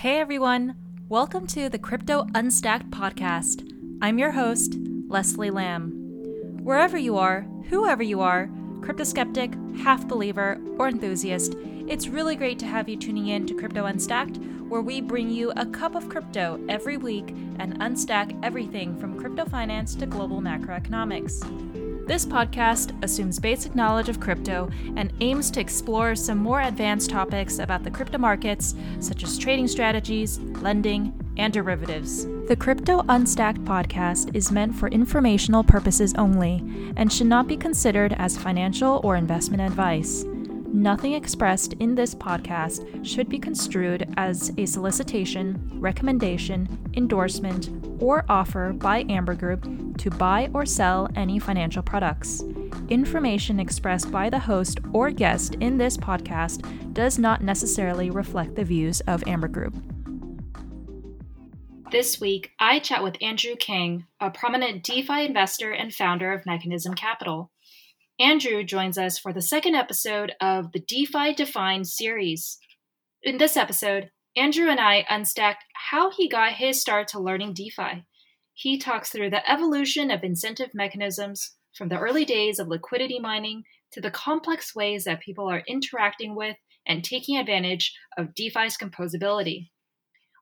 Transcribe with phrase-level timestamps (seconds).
[0.00, 0.76] Hey everyone,
[1.10, 3.70] welcome to the Crypto Unstacked podcast.
[4.00, 5.90] I'm your host, Leslie Lamb.
[6.62, 8.48] Wherever you are, whoever you are,
[8.80, 9.52] crypto skeptic,
[9.82, 11.54] half believer, or enthusiast,
[11.86, 14.38] it's really great to have you tuning in to Crypto Unstacked,
[14.70, 19.44] where we bring you a cup of crypto every week and unstack everything from crypto
[19.44, 21.79] finance to global macroeconomics.
[22.06, 27.58] This podcast assumes basic knowledge of crypto and aims to explore some more advanced topics
[27.58, 32.26] about the crypto markets, such as trading strategies, lending, and derivatives.
[32.48, 36.64] The Crypto Unstacked podcast is meant for informational purposes only
[36.96, 40.24] and should not be considered as financial or investment advice.
[40.72, 47.70] Nothing expressed in this podcast should be construed as a solicitation, recommendation, endorsement,
[48.00, 52.44] or offer by Amber Group to buy or sell any financial products.
[52.88, 56.62] Information expressed by the host or guest in this podcast
[56.94, 59.74] does not necessarily reflect the views of Amber Group.
[61.90, 66.94] This week, I chat with Andrew Kang, a prominent DeFi investor and founder of Mechanism
[66.94, 67.50] Capital.
[68.20, 72.58] Andrew joins us for the second episode of the DeFi Defined series.
[73.22, 78.04] In this episode, Andrew and I unstack how he got his start to learning DeFi.
[78.52, 83.62] He talks through the evolution of incentive mechanisms from the early days of liquidity mining
[83.92, 89.70] to the complex ways that people are interacting with and taking advantage of DeFi's composability.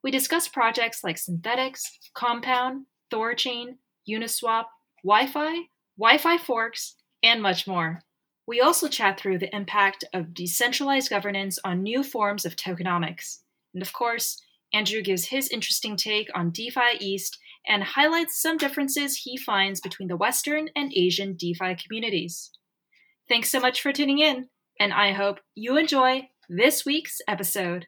[0.03, 1.83] We discuss projects like Synthetix,
[2.13, 3.77] Compound, Thorchain,
[4.11, 4.65] Uniswap,
[5.07, 5.61] YFI,
[6.01, 8.01] YFI forks, and much more.
[8.47, 13.41] We also chat through the impact of decentralized governance on new forms of tokenomics.
[13.75, 19.17] And of course, Andrew gives his interesting take on DeFi East and highlights some differences
[19.17, 22.51] he finds between the Western and Asian DeFi communities.
[23.29, 24.49] Thanks so much for tuning in,
[24.81, 27.87] and I hope you enjoy this week's episode.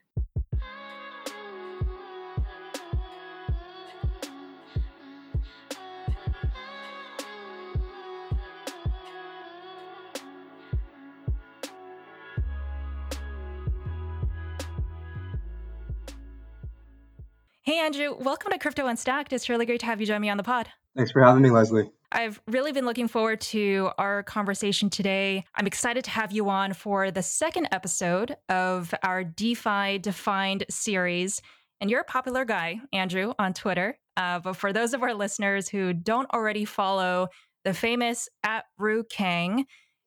[17.71, 19.31] Hey, Andrew, welcome to Crypto Unstacked.
[19.31, 20.67] It's really great to have you join me on the pod.
[20.93, 21.89] Thanks for having me, Leslie.
[22.11, 25.45] I've really been looking forward to our conversation today.
[25.55, 31.41] I'm excited to have you on for the second episode of our DeFi Defined series.
[31.79, 33.97] And you're a popular guy, Andrew, on Twitter.
[34.17, 37.29] Uh, but for those of our listeners who don't already follow
[37.63, 39.63] the famous at Rewkang,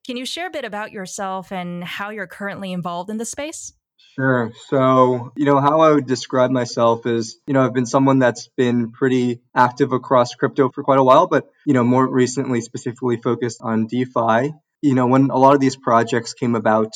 [0.06, 3.72] can you share a bit about yourself and how you're currently involved in the space?
[4.14, 4.52] Sure.
[4.68, 8.48] So, you know, how I would describe myself is, you know, I've been someone that's
[8.56, 13.16] been pretty active across crypto for quite a while, but, you know, more recently specifically
[13.16, 14.54] focused on DeFi.
[14.82, 16.92] You know, when a lot of these projects came about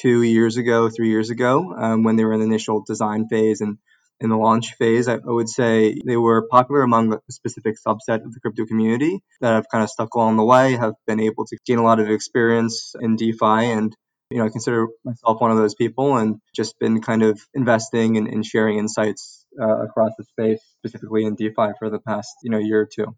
[0.00, 3.60] two years ago, three years ago, um, when they were in the initial design phase
[3.60, 3.76] and
[4.20, 8.24] in the launch phase, I, I would say they were popular among a specific subset
[8.24, 11.44] of the crypto community that have kind of stuck along the way, have been able
[11.46, 13.94] to gain a lot of experience in DeFi and
[14.30, 18.16] you know, I consider myself one of those people and just been kind of investing
[18.16, 22.50] and, and sharing insights uh, across the space, specifically in DeFi for the past, you
[22.50, 23.16] know, year or two.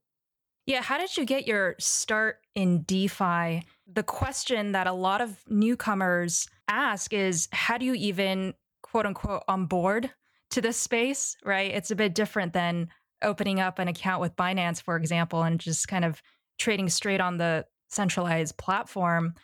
[0.66, 3.64] Yeah, how did you get your start in DeFi?
[3.92, 9.42] The question that a lot of newcomers ask is how do you even quote unquote
[9.48, 10.10] on board
[10.50, 11.72] to this space, right?
[11.72, 12.88] It's a bit different than
[13.22, 16.22] opening up an account with Binance, for example, and just kind of
[16.58, 19.34] trading straight on the centralized platform.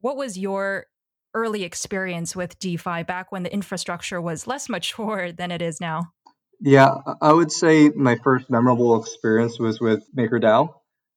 [0.00, 0.86] What was your
[1.34, 6.12] early experience with DeFi back when the infrastructure was less mature than it is now?
[6.60, 10.72] Yeah, I would say my first memorable experience was with MakerDAO.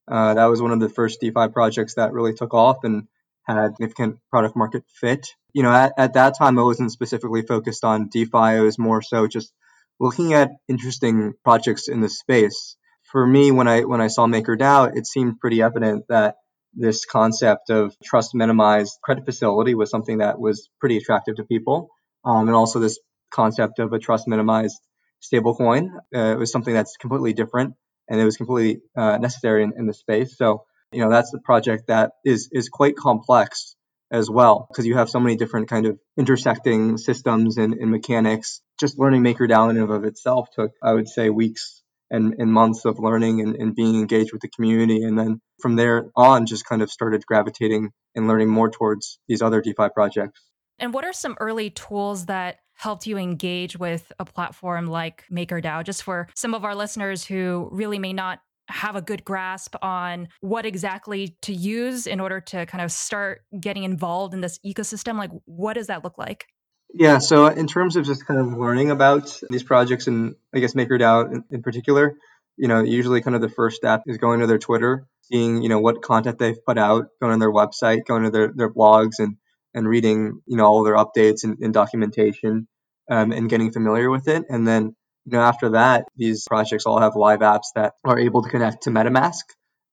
[0.08, 3.08] Uh, that was one of the first DeFi projects that really took off and
[3.44, 5.28] had significant product market fit.
[5.54, 8.58] You know, at, at that time, I wasn't specifically focused on DeFi.
[8.58, 9.54] It was more so just
[10.00, 12.78] looking at interesting projects in the space.
[13.04, 16.36] For me, when I when I saw MakerDAO, it seemed pretty evident that
[16.74, 21.90] this concept of trust minimized credit facility was something that was pretty attractive to people.
[22.26, 23.00] Um, and also this
[23.32, 24.80] concept of a trust minimized
[25.22, 27.74] stablecoin uh, was something that's completely different
[28.08, 30.38] and it was completely uh, necessary in, in the space.
[30.38, 33.76] So, you know, that's the project that is, is quite complex
[34.10, 38.62] as well because you have so many different kind of intersecting systems and, and mechanics.
[38.80, 42.86] Just learning MakerDAO in and of itself took, I would say, weeks and, and months
[42.86, 45.04] of learning and, and being engaged with the community.
[45.04, 49.42] And then from there on, just kind of started gravitating and learning more towards these
[49.42, 50.42] other DeFi projects.
[50.80, 55.84] And what are some early tools that helped you engage with a platform like MakerDAO?
[55.84, 58.40] Just for some of our listeners who really may not
[58.70, 63.42] have a good grasp on what exactly to use in order to kind of start
[63.60, 66.48] getting involved in this ecosystem, like what does that look like?
[66.94, 70.74] Yeah, so in terms of just kind of learning about these projects and I guess
[70.74, 72.18] MakerDAO in, in particular,
[72.58, 75.70] you know, usually kind of the first step is going to their Twitter, seeing, you
[75.70, 79.20] know, what content they've put out, going to their website, going to their, their blogs
[79.20, 79.36] and,
[79.74, 82.68] and reading, you know, all their updates and, and documentation
[83.12, 84.46] um, and getting familiar with it.
[84.50, 84.96] And then,
[85.26, 88.84] you know, after that, these projects all have live apps that are able to connect
[88.84, 89.44] to MetaMask.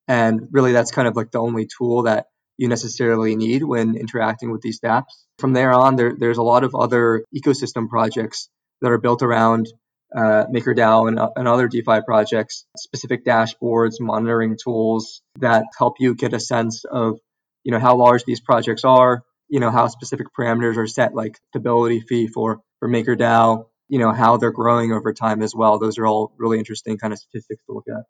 [0.06, 2.26] And really that's kind of like the only tool that
[2.56, 5.04] you necessarily need when interacting with these dApps.
[5.38, 8.48] From there on, there, there's a lot of other ecosystem projects
[8.80, 9.66] that are built around
[10.14, 16.32] uh, MakerDAO and, and other DeFi projects, specific dashboards, monitoring tools that help you get
[16.32, 17.18] a sense of,
[17.64, 21.38] you know, how large these projects are, you know, how specific parameters are set, like
[21.48, 25.78] stability fee for, for MakerDAO, you know, how they're growing over time as well.
[25.78, 28.04] Those are all really interesting kind of statistics to look at.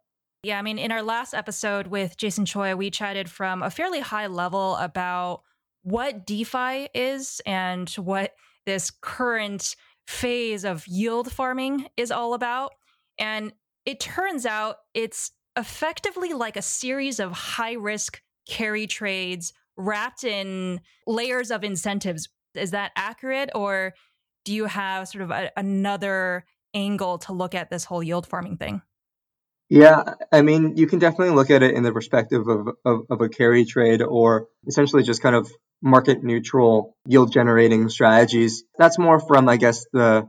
[0.44, 4.00] Yeah, I mean, in our last episode with Jason Choi, we chatted from a fairly
[4.00, 5.40] high level about
[5.84, 8.34] what DeFi is and what
[8.66, 9.74] this current
[10.06, 12.72] phase of yield farming is all about.
[13.18, 13.54] And
[13.86, 20.82] it turns out it's effectively like a series of high risk carry trades wrapped in
[21.06, 22.28] layers of incentives.
[22.54, 23.48] Is that accurate?
[23.54, 23.94] Or
[24.44, 26.44] do you have sort of a, another
[26.74, 28.82] angle to look at this whole yield farming thing?
[29.74, 33.20] Yeah, I mean, you can definitely look at it in the perspective of, of, of,
[33.20, 35.50] a carry trade or essentially just kind of
[35.82, 38.62] market neutral yield generating strategies.
[38.78, 40.28] That's more from, I guess, the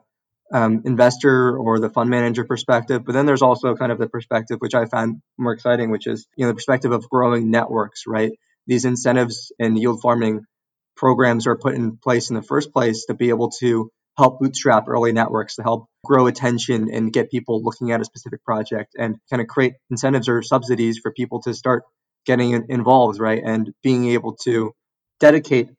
[0.51, 3.05] um, investor or the fund manager perspective.
[3.05, 6.25] But then there's also kind of the perspective, which I find more exciting, which is,
[6.35, 8.31] you know, the perspective of growing networks, right?
[8.65, 10.41] These incentives and yield farming
[10.97, 14.87] programs are put in place in the first place to be able to help bootstrap
[14.87, 19.17] early networks to help grow attention and get people looking at a specific project and
[19.29, 21.83] kind of create incentives or subsidies for people to start
[22.25, 23.41] getting involved, right?
[23.43, 24.73] And being able to
[25.19, 25.69] dedicate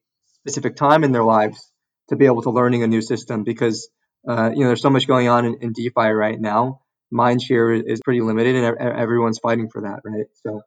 [0.41, 1.73] specific time in their lives
[2.09, 3.89] to be able to learning a new system because,
[4.29, 6.81] uh, you know, there's so much going on in, in DeFi right now.
[7.13, 10.27] Mindshare is pretty limited and everyone's fighting for that, right?
[10.45, 10.63] So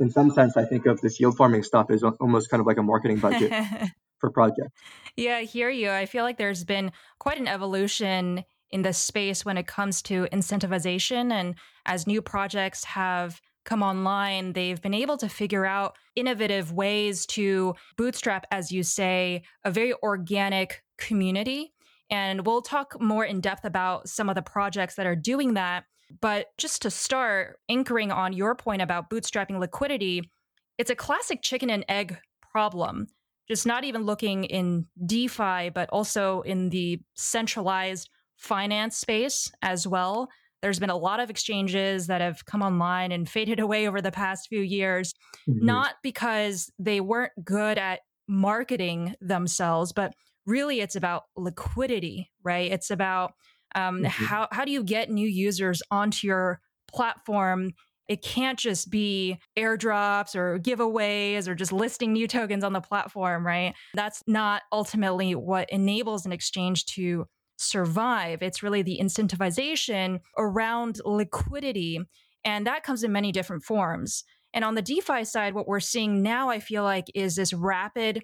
[0.00, 2.78] in some sense, I think of this yield farming stuff as almost kind of like
[2.78, 3.52] a marketing budget.
[4.22, 4.80] for projects.
[5.16, 5.90] Yeah, I hear you.
[5.90, 10.28] I feel like there's been quite an evolution in the space when it comes to
[10.32, 11.32] incentivization.
[11.32, 17.26] And as new projects have come online, they've been able to figure out innovative ways
[17.26, 21.72] to bootstrap, as you say, a very organic community.
[22.08, 25.84] And we'll talk more in depth about some of the projects that are doing that.
[26.20, 30.30] But just to start, anchoring on your point about bootstrapping liquidity,
[30.78, 32.18] it's a classic chicken and egg
[32.52, 33.08] problem
[33.48, 40.28] just not even looking in DeFi, but also in the centralized finance space as well.
[40.62, 44.12] There's been a lot of exchanges that have come online and faded away over the
[44.12, 45.14] past few years,
[45.48, 45.64] mm-hmm.
[45.64, 50.14] not because they weren't good at marketing themselves, but
[50.46, 52.70] really it's about liquidity, right?
[52.70, 53.32] It's about
[53.74, 54.06] um, mm-hmm.
[54.06, 56.60] how how do you get new users onto your
[56.92, 57.72] platform
[58.08, 63.46] it can't just be airdrops or giveaways or just listing new tokens on the platform,
[63.46, 63.74] right?
[63.94, 67.26] That's not ultimately what enables an exchange to
[67.58, 68.42] survive.
[68.42, 72.00] It's really the incentivization around liquidity.
[72.44, 74.24] And that comes in many different forms.
[74.52, 78.22] And on the DeFi side, what we're seeing now, I feel like, is this rapid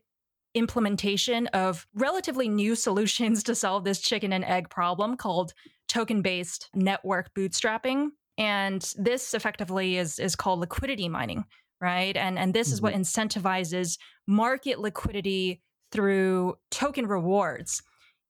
[0.55, 5.53] implementation of relatively new solutions to solve this chicken and egg problem called
[5.89, 8.09] token based network bootstrapping.
[8.39, 11.45] And this effectively is is called liquidity mining,
[11.81, 12.17] right?
[12.17, 12.75] And and this mm-hmm.
[12.75, 13.03] is what mm-hmm.
[13.03, 15.61] incentivizes market liquidity
[15.93, 17.83] through token rewards.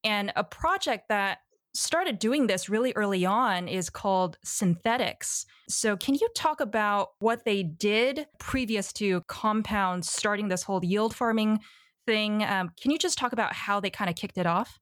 [0.05, 1.39] And a project that
[1.75, 5.45] started doing this really early on is called Synthetix.
[5.69, 11.15] So, can you talk about what they did previous to Compound starting this whole yield
[11.15, 11.61] farming
[12.07, 12.43] thing?
[12.43, 14.79] Um, can you just talk about how they kind of kicked it off?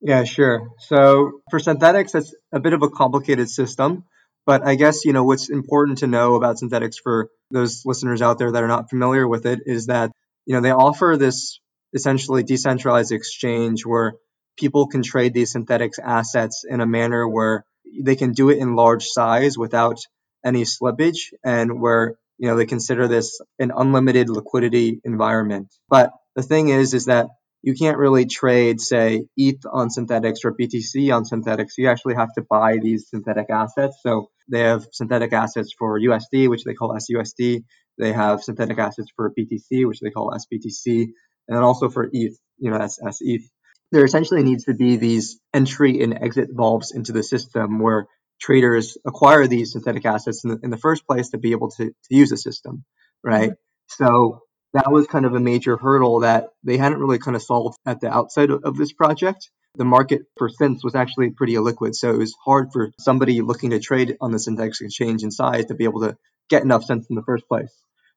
[0.00, 0.68] Yeah, sure.
[0.78, 4.04] So, for Synthetix, it's a bit of a complicated system.
[4.44, 8.38] But I guess, you know, what's important to know about Synthetix for those listeners out
[8.38, 10.10] there that are not familiar with it is that,
[10.46, 11.60] you know, they offer this
[11.94, 14.14] essentially decentralized exchange where
[14.56, 17.64] people can trade these synthetics assets in a manner where
[18.00, 19.98] they can do it in large size without
[20.44, 25.68] any slippage and where, you know, they consider this an unlimited liquidity environment.
[25.88, 27.28] But the thing is, is that
[27.62, 31.78] you can't really trade, say, ETH on Synthetix or BTC on Synthetix.
[31.78, 33.98] You actually have to buy these synthetic assets.
[34.02, 37.62] So they have synthetic assets for USD, which they call SUSD.
[37.98, 41.02] They have synthetic assets for BTC, which they call SBTC,
[41.48, 43.48] and then also for ETH, you know, that's SETH.
[43.92, 48.06] There essentially needs to be these entry and exit valves into the system where
[48.40, 51.86] traders acquire these synthetic assets in the, in the first place to be able to,
[51.86, 52.84] to use the system,
[53.22, 53.50] right?
[53.50, 54.04] Mm-hmm.
[54.04, 54.40] So
[54.74, 58.00] that was kind of a major hurdle that they hadn't really kind of solved at
[58.00, 59.50] the outside of this project.
[59.74, 63.70] The market for synths was actually pretty illiquid, so it was hard for somebody looking
[63.70, 66.16] to trade on the synthetic exchange in size to be able to
[66.50, 67.72] get enough synths in the first place.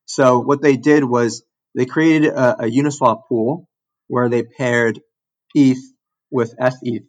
[0.05, 1.43] So what they did was
[1.73, 3.67] they created a, a Uniswap pool
[4.07, 5.01] where they paired
[5.53, 5.79] ETH
[6.29, 7.03] with SETH,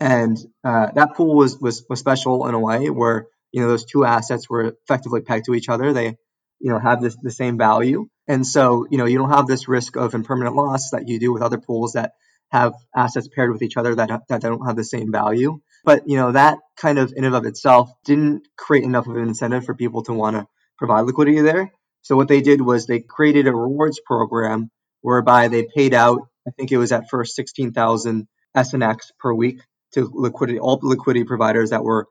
[0.00, 3.84] and uh, that pool was, was was special in a way where you know those
[3.84, 5.92] two assets were effectively pegged to each other.
[5.92, 6.16] They
[6.62, 9.68] you know have this the same value, and so you know you don't have this
[9.68, 12.12] risk of impermanent loss that you do with other pools that
[12.50, 15.58] have assets paired with each other that that don't have the same value.
[15.84, 19.28] But you know that kind of in and of itself didn't create enough of an
[19.28, 20.46] incentive for people to want to
[20.78, 21.72] provide liquidity there.
[22.02, 24.70] So what they did was they created a rewards program
[25.02, 28.26] whereby they paid out, I think it was at first 16,000
[28.56, 29.60] SNX per week
[29.94, 32.08] to liquidity, all liquidity providers that were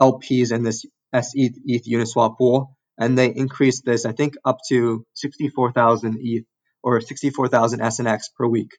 [0.00, 2.76] LPs in this ETH Uniswap pool.
[2.98, 6.44] And they increased this, I think, up to 64,000 ETH
[6.82, 8.70] or 64,000 SNX per week,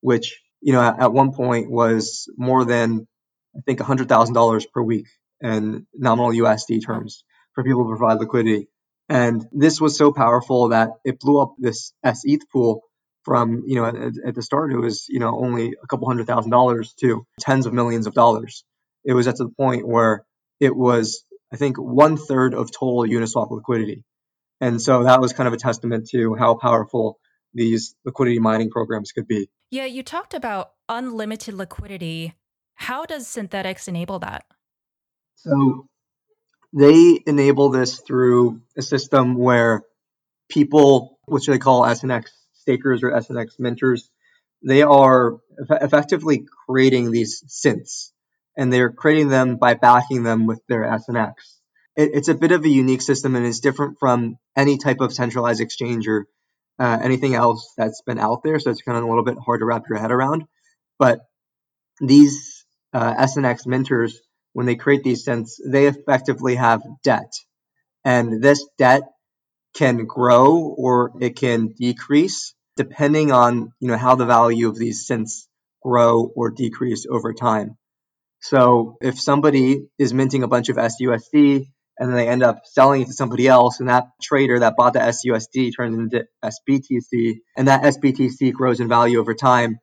[0.00, 3.06] which, you know, at, one point was more than,
[3.56, 5.06] I think, $100,000 per week
[5.40, 7.24] in nominal USD terms
[7.54, 8.68] for people to provide liquidity.
[9.08, 12.82] And this was so powerful that it blew up this SETH pool
[13.24, 16.26] from, you know, at, at the start, it was, you know, only a couple hundred
[16.26, 18.64] thousand dollars to tens of millions of dollars.
[19.04, 20.24] It was at the point where
[20.58, 24.04] it was, I think, one third of total Uniswap liquidity.
[24.60, 27.18] And so that was kind of a testament to how powerful
[27.54, 29.48] these liquidity mining programs could be.
[29.70, 32.34] Yeah, you talked about unlimited liquidity.
[32.74, 34.44] How does Synthetix enable that?
[35.36, 35.86] So
[36.72, 39.82] they enable this through a system where
[40.48, 44.08] people, which they call SNX stakers or SNX minters,
[44.62, 45.38] they are
[45.70, 48.10] effectively creating these synths
[48.56, 51.34] and they're creating them by backing them with their SNX.
[51.96, 55.12] It, it's a bit of a unique system and it's different from any type of
[55.12, 56.26] centralized exchange or
[56.78, 58.58] uh, anything else that's been out there.
[58.58, 60.44] So it's kind of a little bit hard to wrap your head around.
[60.98, 61.20] But
[62.00, 64.12] these uh, SNX minters
[64.52, 67.32] when they create these synths, they effectively have debt.
[68.04, 69.02] And this debt
[69.74, 75.06] can grow or it can decrease depending on you know how the value of these
[75.08, 75.46] synths
[75.82, 77.76] grow or decrease over time.
[78.40, 81.66] So if somebody is minting a bunch of SUSD
[81.98, 84.94] and then they end up selling it to somebody else, and that trader that bought
[84.94, 89.78] the SUSD turns into SBTC, and that SBTC grows in value over time,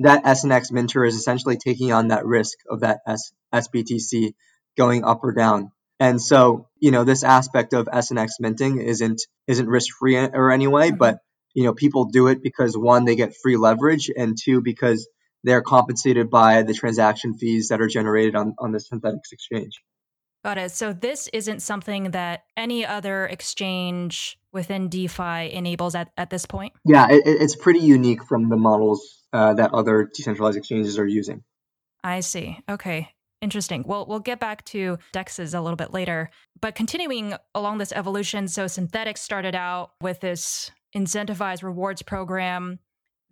[0.00, 4.34] that SNX minter is essentially taking on that risk of that S- SBTC
[4.76, 5.70] going up or down.
[6.00, 10.88] And so, you know, this aspect of SNX minting isn't isn't risk free or anyway,
[10.88, 10.98] mm-hmm.
[10.98, 11.18] but
[11.54, 15.08] you know, people do it because one, they get free leverage, and two, because
[15.44, 19.80] they're compensated by the transaction fees that are generated on, on the Synthetix exchange.
[20.44, 20.72] Got it.
[20.72, 26.72] So this isn't something that any other exchange within DeFi enables at, at this point?
[26.84, 31.44] Yeah, it, it's pretty unique from the models uh, that other decentralized exchanges are using.
[32.02, 32.58] I see.
[32.68, 33.10] Okay.
[33.40, 33.84] Interesting.
[33.86, 36.30] Well, we'll get back to dexes a little bit later.
[36.60, 42.78] But continuing along this evolution, so Synthetix started out with this incentivized rewards program.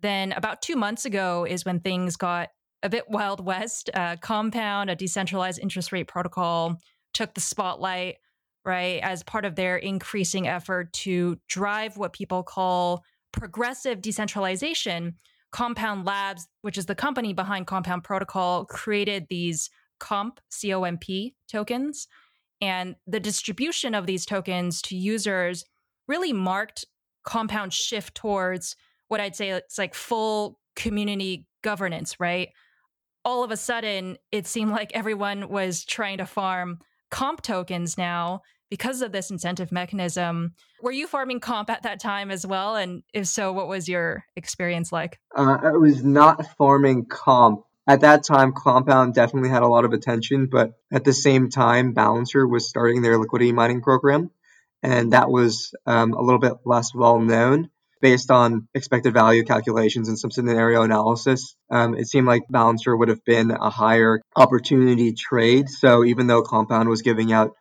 [0.03, 2.49] Then, about two months ago, is when things got
[2.83, 3.89] a bit wild west.
[3.93, 6.77] Uh, Compound, a decentralized interest rate protocol,
[7.13, 8.17] took the spotlight,
[8.65, 15.15] right, as part of their increasing effort to drive what people call progressive decentralization.
[15.53, 19.69] Compound Labs, which is the company behind Compound Protocol, created these
[20.01, 22.09] COMP, COMP tokens.
[22.59, 25.63] And the distribution of these tokens to users
[26.09, 26.83] really marked
[27.23, 28.75] Compound shift towards
[29.13, 32.49] what I'd say it's like full community governance, right?
[33.23, 36.79] All of a sudden, it seemed like everyone was trying to farm
[37.11, 38.41] comp tokens now
[38.71, 40.55] because of this incentive mechanism.
[40.81, 42.75] Were you farming comp at that time as well?
[42.75, 45.19] And if so, what was your experience like?
[45.37, 47.65] Uh, I was not farming comp.
[47.85, 51.93] At that time, Compound definitely had a lot of attention, but at the same time,
[51.93, 54.31] Balancer was starting their liquidity mining program,
[54.81, 57.69] and that was um, a little bit less well known
[58.03, 63.07] based on expected value calculations and some scenario analysis, um, it seemed like Balancer would
[63.07, 65.69] have been a higher opportunity trade.
[65.69, 67.51] So even though Compound was giving out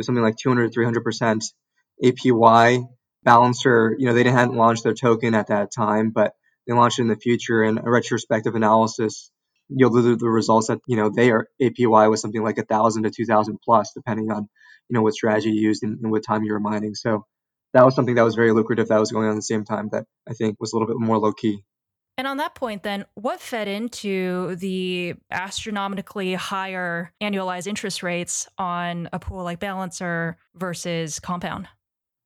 [0.00, 1.44] something like 200 300%
[2.02, 2.84] APY,
[3.24, 6.32] Balancer, you know, they hadn't launched their token at that time, but
[6.66, 7.62] they launched it in the future.
[7.62, 9.30] And a retrospective analysis
[9.68, 13.58] yielded the results that you know their APY was something like thousand to two thousand
[13.62, 14.48] plus, depending on
[14.88, 16.94] you know what strategy you used and, and what time you were mining.
[16.94, 17.26] So
[17.74, 19.90] that was something that was very lucrative that was going on at the same time
[19.92, 21.62] that I think was a little bit more low key.
[22.16, 29.08] And on that point, then, what fed into the astronomically higher annualized interest rates on
[29.12, 31.66] a pool like Balancer versus Compound?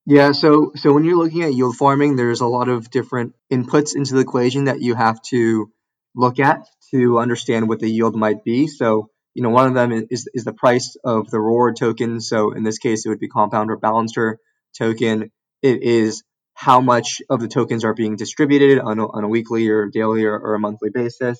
[0.04, 3.96] Yeah, so so when you're looking at yield farming, there's a lot of different inputs
[3.96, 5.70] into the equation that you have to
[6.14, 8.66] look at to understand what the yield might be.
[8.66, 12.20] So, you know, one of them is is the price of the reward token.
[12.20, 14.38] So in this case, it would be compound or balancer
[14.78, 15.30] token.
[15.62, 16.22] It is
[16.54, 20.24] how much of the tokens are being distributed on a, on a weekly or daily
[20.24, 21.38] or, or a monthly basis.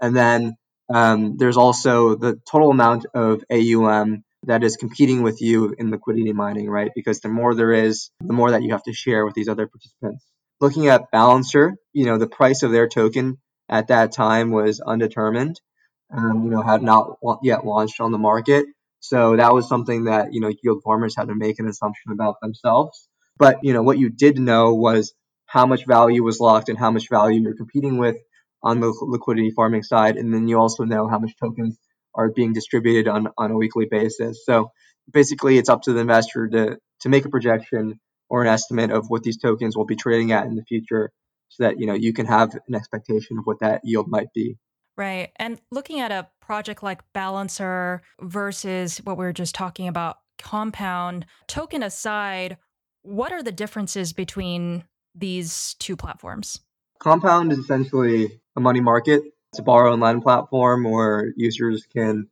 [0.00, 0.56] And then
[0.92, 6.32] um, there's also the total amount of AUM that is competing with you in liquidity
[6.32, 6.90] mining, right?
[6.94, 9.66] Because the more there is, the more that you have to share with these other
[9.66, 10.24] participants.
[10.60, 15.60] Looking at Balancer, you know, the price of their token at that time was undetermined,
[16.16, 18.66] um, you know, had not yet launched on the market.
[19.00, 22.36] So that was something that, you know, yield farmers had to make an assumption about
[22.40, 23.08] themselves.
[23.38, 25.12] But, you know, what you did know was
[25.46, 28.16] how much value was locked and how much value you're competing with
[28.62, 30.16] on the liquidity farming side.
[30.16, 31.78] And then you also know how much tokens
[32.14, 34.44] are being distributed on, on a weekly basis.
[34.44, 34.70] So
[35.12, 39.06] basically, it's up to the investor to, to make a projection or an estimate of
[39.08, 41.12] what these tokens will be trading at in the future
[41.48, 44.56] so that you know you can have an expectation of what that yield might be.
[44.96, 45.30] Right.
[45.36, 51.26] And looking at a project like Balancer versus what we were just talking about, Compound,
[51.46, 52.56] token aside,
[53.06, 54.84] what are the differences between
[55.14, 56.60] these two platforms?
[56.98, 59.22] Compound is essentially a money market.
[59.52, 62.28] It's a borrow and lend platform where users can,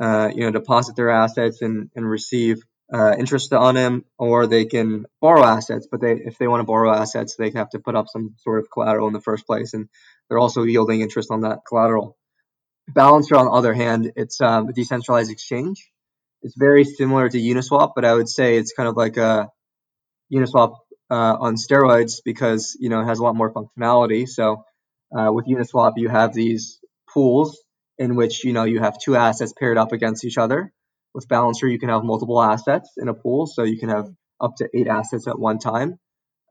[0.00, 2.62] uh, you know, deposit their assets and, and receive
[2.92, 5.88] uh, interest on them, or they can borrow assets.
[5.90, 8.60] But they, if they want to borrow assets, they have to put up some sort
[8.60, 9.88] of collateral in the first place, and
[10.28, 12.16] they're also yielding interest on that collateral.
[12.88, 15.90] Balancer, on the other hand, it's um, a decentralized exchange.
[16.42, 19.48] It's very similar to Uniswap, but I would say it's kind of like a
[20.32, 20.76] Uniswap
[21.10, 24.28] uh, on steroids because you know it has a lot more functionality.
[24.28, 24.64] So
[25.16, 26.78] uh, with Uniswap, you have these
[27.12, 27.58] pools
[27.98, 30.72] in which you know you have two assets paired up against each other.
[31.14, 34.08] With Balancer, you can have multiple assets in a pool, so you can have
[34.40, 35.98] up to eight assets at one time.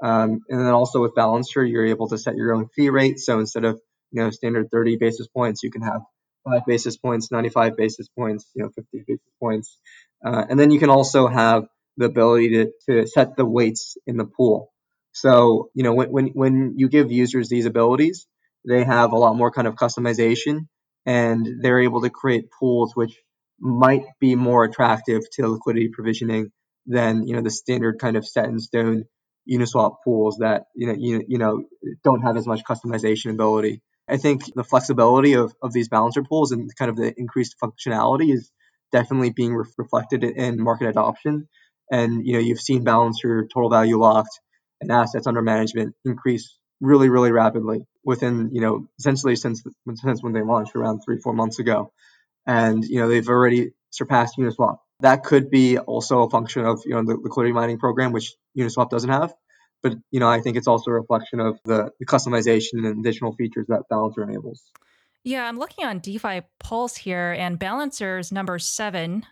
[0.04, 3.20] Um, and then also with Balancer, you're able to set your own fee rate.
[3.20, 3.80] So instead of
[4.12, 6.02] you know standard 30 basis points, you can have
[6.44, 9.78] five basis points, 95 basis points, you know 50 basis points,
[10.24, 11.66] uh, and then you can also have
[11.98, 14.72] the ability to, to set the weights in the pool.
[15.14, 18.28] So, you know, when, when, when you give users these abilities,
[18.68, 20.68] they have a lot more kind of customization
[21.06, 23.16] and they're able to create pools which
[23.60, 26.52] might be more attractive to liquidity provisioning
[26.86, 29.06] than, you know, the standard kind of set in stone
[29.50, 31.64] Uniswap pools that, you know, you, you know,
[32.04, 33.82] don't have as much customization ability.
[34.08, 38.34] I think the flexibility of, of these balancer pools and kind of the increased functionality
[38.34, 38.52] is
[38.92, 41.48] definitely being re- reflected in market adoption
[41.92, 44.40] and you know you've seen balancer total value locked
[44.80, 49.64] and assets under management increase really really rapidly within you know essentially since
[49.96, 51.92] since when they launched around three four months ago.
[52.48, 54.78] And you know they've already surpassed uniswap.
[55.02, 58.90] That could be also a function of you know the liquidity mining program which uniswap
[58.90, 59.34] doesn't have.
[59.84, 63.34] But you know i think it's also a reflection of the, the customization and additional
[63.36, 64.64] features that balancer enables.
[65.24, 69.26] Yeah i'm looking on defi pulse here and balancer's number seven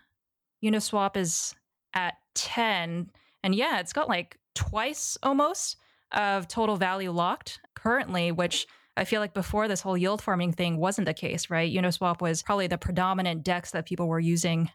[0.62, 1.54] uniswap is
[1.94, 3.10] at 10.
[3.42, 5.76] And yeah, it's got like twice almost
[6.12, 10.76] of total value locked currently, which I feel like before this whole yield farming thing
[10.76, 11.72] wasn't the case, right?
[11.72, 14.70] Uniswap was probably the predominant DEX that people were using.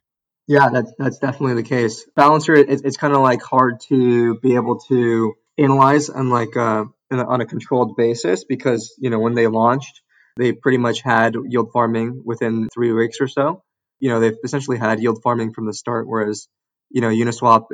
[0.47, 2.05] Yeah, that's that's definitely the case.
[2.15, 6.85] Balancer, it, it's kind of like hard to be able to analyze on like uh,
[7.11, 10.01] a, on a controlled basis because you know when they launched,
[10.37, 13.63] they pretty much had yield farming within three weeks or so.
[13.99, 16.47] You know, they've essentially had yield farming from the start, whereas
[16.89, 17.65] you know, Uniswap,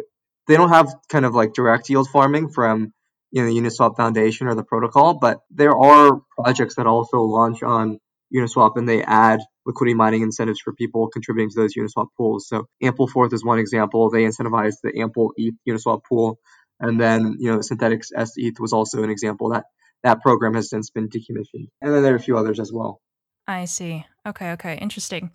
[0.47, 2.93] they don't have kind of like direct yield farming from,
[3.32, 7.63] you know, the Uniswap Foundation or the protocol, but there are projects that also launch
[7.63, 8.00] on
[8.34, 12.47] Uniswap and they add liquidity mining incentives for people contributing to those Uniswap pools.
[12.47, 14.10] So Ampleforth is one example.
[14.10, 16.39] They incentivize the Ample ETH Uniswap pool.
[16.80, 19.65] And then, you know, Synthetix S ETH was also an example that
[20.04, 21.67] that program has since been decommissioned.
[21.82, 23.00] And then there are a few others as well.
[23.47, 24.06] I see.
[24.26, 24.78] Okay, okay.
[24.78, 25.32] Interesting.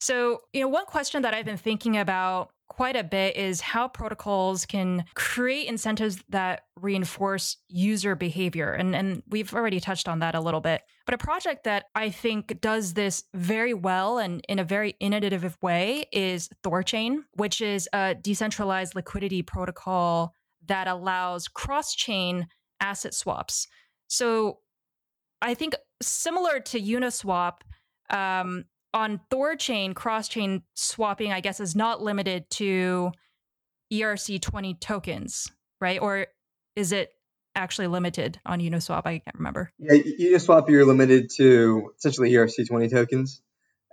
[0.00, 3.86] So, you know, one question that I've been thinking about quite a bit is how
[3.86, 8.72] protocols can create incentives that reinforce user behavior.
[8.72, 10.80] And, and we've already touched on that a little bit.
[11.04, 15.58] But a project that I think does this very well and in a very innovative
[15.60, 20.32] way is Thorchain, which is a decentralized liquidity protocol
[20.66, 22.46] that allows cross chain
[22.80, 23.68] asset swaps.
[24.08, 24.60] So
[25.42, 27.58] I think similar to Uniswap,
[28.08, 33.12] um, on Thorchain, cross chain swapping, I guess, is not limited to
[33.92, 35.50] ERC20 tokens,
[35.80, 36.00] right?
[36.00, 36.26] Or
[36.76, 37.10] is it
[37.54, 39.02] actually limited on Uniswap?
[39.04, 39.70] I can't remember.
[39.78, 43.42] Yeah, Uniswap, you're limited to essentially ERC20 tokens,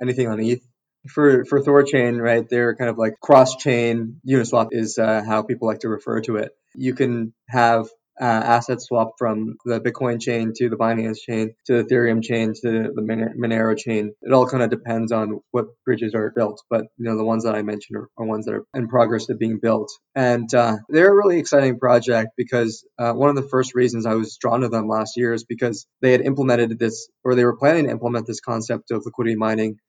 [0.01, 0.61] anything on ETH.
[1.07, 4.19] For for Thorchain, right, they're kind of like cross chain.
[4.27, 6.51] Uniswap is uh, how people like to refer to it.
[6.75, 7.87] you can have
[8.21, 12.53] uh, assets swap from the Bitcoin chain to the Binance chain to the Ethereum chain
[12.53, 14.13] to the Monero chain.
[14.21, 17.43] It all kind of depends on what bridges are built, but you know the ones
[17.45, 20.77] that I mentioned are, are ones that are in progress of being built, and uh,
[20.89, 24.61] they're a really exciting project because uh, one of the first reasons I was drawn
[24.61, 27.91] to them last year is because they had implemented this, or they were planning to
[27.91, 29.79] implement this concept of liquidity mining.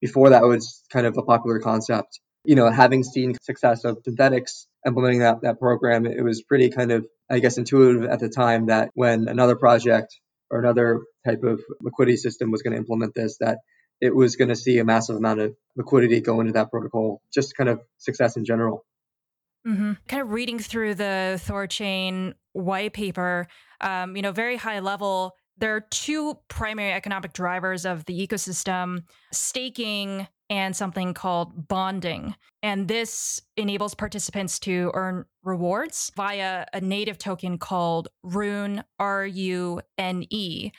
[0.00, 4.66] Before that was kind of a popular concept you know, having seen success of Synthetix
[4.86, 8.66] implementing that, that program, it was pretty kind of, I guess, intuitive at the time
[8.66, 10.14] that when another project
[10.50, 13.58] or another type of liquidity system was going to implement this, that
[14.00, 17.56] it was going to see a massive amount of liquidity go into that protocol, just
[17.56, 18.84] kind of success in general.
[19.66, 19.92] Mm-hmm.
[20.06, 23.48] Kind of reading through the Thorchain white paper,
[23.80, 25.34] um, you know, very high level.
[25.58, 32.34] There are two primary economic drivers of the ecosystem staking and something called bonding.
[32.62, 39.80] And this enables participants to earn rewards via a native token called Rune, R U
[39.98, 40.70] N E.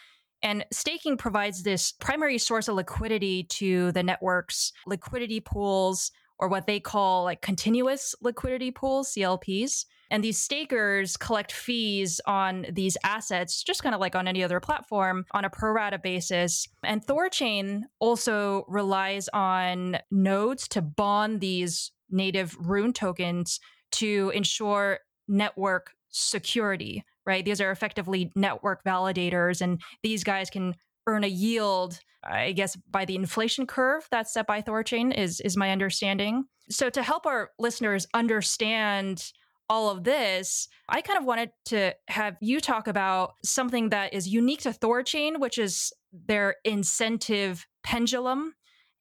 [0.41, 6.67] And staking provides this primary source of liquidity to the network's liquidity pools, or what
[6.67, 9.85] they call like continuous liquidity pools, CLPs.
[10.09, 14.59] And these stakers collect fees on these assets, just kind of like on any other
[14.59, 16.67] platform, on a pro rata basis.
[16.83, 23.59] And Thorchain also relies on nodes to bond these native Rune tokens
[23.91, 27.43] to ensure network security, right?
[27.43, 33.05] These are effectively network validators, and these guys can earn a yield I guess by
[33.05, 36.45] the inflation curve that's set by Thorchain is is my understanding.
[36.69, 39.31] So to help our listeners understand
[39.69, 44.27] all of this, I kind of wanted to have you talk about something that is
[44.27, 48.53] unique to Thorchain, which is their incentive pendulum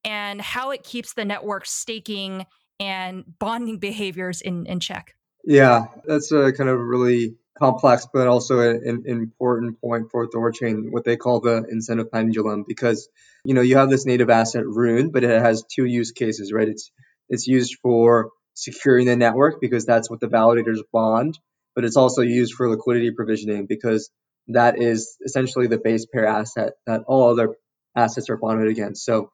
[0.05, 2.47] and how it keeps the network staking
[2.81, 5.15] and bonding behaviors in, in check.
[5.45, 10.91] Yeah, that's a kind of really complex, but also an, an important point for Thorchain,
[10.91, 13.09] what they call the incentive pendulum, because
[13.45, 16.69] you know you have this native asset Rune, but it has two use cases, right?
[16.69, 16.91] It's
[17.29, 21.39] it's used for securing the network because that's what the validators bond,
[21.75, 24.11] but it's also used for liquidity provisioning because
[24.49, 27.55] that is essentially the base pair asset that all other
[27.95, 29.05] assets are bonded against.
[29.05, 29.31] So,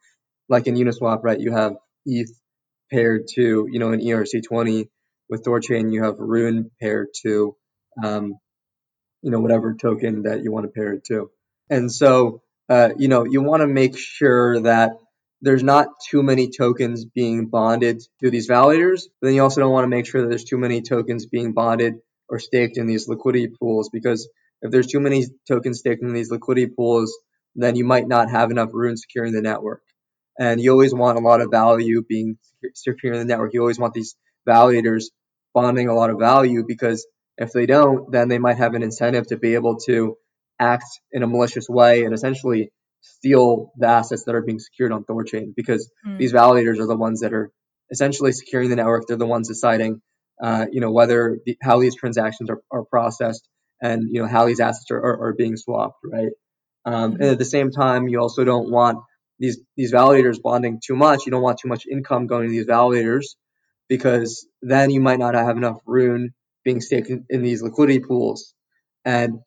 [0.49, 2.31] like in Uniswap, right, you have ETH
[2.91, 4.89] paired to, you know, an ERC20.
[5.31, 7.57] With Thorchain, you have Rune paired to,
[8.05, 8.35] um,
[9.23, 11.31] you know, whatever token that you want to pair it to.
[11.71, 14.91] And so, uh, you know, you want to make sure that
[15.43, 19.03] there's not too many tokens being bonded to these validators.
[19.21, 21.53] But then you also don't want to make sure that there's too many tokens being
[21.53, 21.95] bonded
[22.29, 24.29] or staked in these liquidity pools because
[24.63, 27.13] if there's too many tokens staked in these liquidity pools,
[27.57, 29.83] then you might not have enough Rune securing the network.
[30.39, 32.39] And you always want a lot of value being
[32.75, 33.53] securing the network.
[33.53, 34.15] You always want these
[34.49, 35.07] validators
[35.53, 39.27] bonding a lot of value because if they don't, then they might have an incentive
[39.27, 40.17] to be able to
[40.59, 42.71] act in a malicious way and essentially
[43.03, 46.19] steal the assets that are being secured on Thorchain because mm.
[46.19, 47.51] these validators are the ones that are
[47.91, 49.07] essentially securing the network.
[49.07, 50.01] They're the ones deciding,
[50.43, 53.47] uh, you know, whether the, how these transactions are, are processed
[53.83, 56.31] and you know how these assets are, are, are being swapped, right?
[56.85, 58.99] Um, and at the same time, you also don't want
[59.39, 61.27] these these validators bonding too much.
[61.27, 63.35] You don't want too much income going to these validators
[63.89, 66.33] because then you might not have enough Rune
[66.65, 68.55] being staked in, in these liquidity pools.
[69.05, 69.41] And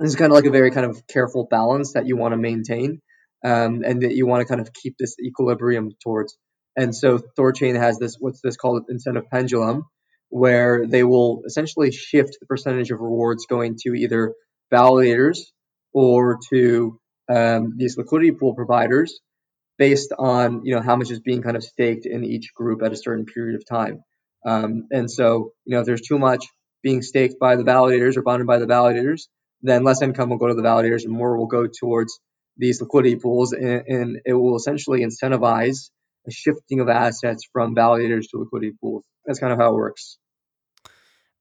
[0.00, 2.36] this is kind of like a very kind of careful balance that you want to
[2.36, 3.00] maintain
[3.44, 6.36] um, and that you want to kind of keep this equilibrium towards.
[6.76, 9.84] And so Thorchain has this what's this called incentive pendulum,
[10.28, 14.34] where they will essentially shift the percentage of rewards going to either
[14.72, 15.38] validators
[15.94, 17.00] or to
[17.32, 19.20] um, these liquidity pool providers
[19.78, 22.92] based on you know how much is being kind of staked in each group at
[22.92, 24.02] a certain period of time.
[24.44, 26.46] Um, and so you know if there's too much
[26.82, 29.22] being staked by the validators or bonded by the validators,
[29.62, 32.18] then less income will go to the validators and more will go towards
[32.56, 33.52] these liquidity pools.
[33.52, 35.90] And, and it will essentially incentivize
[36.26, 39.04] a shifting of assets from validators to liquidity pools.
[39.24, 40.18] That's kind of how it works.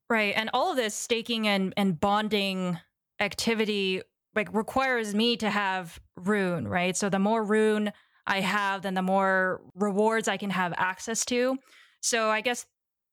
[0.09, 0.33] Right.
[0.35, 2.79] And all of this staking and, and bonding
[3.19, 4.01] activity
[4.35, 6.95] like requires me to have rune, right?
[6.95, 7.91] So the more rune
[8.27, 11.57] I have, then the more rewards I can have access to.
[12.01, 12.65] So I guess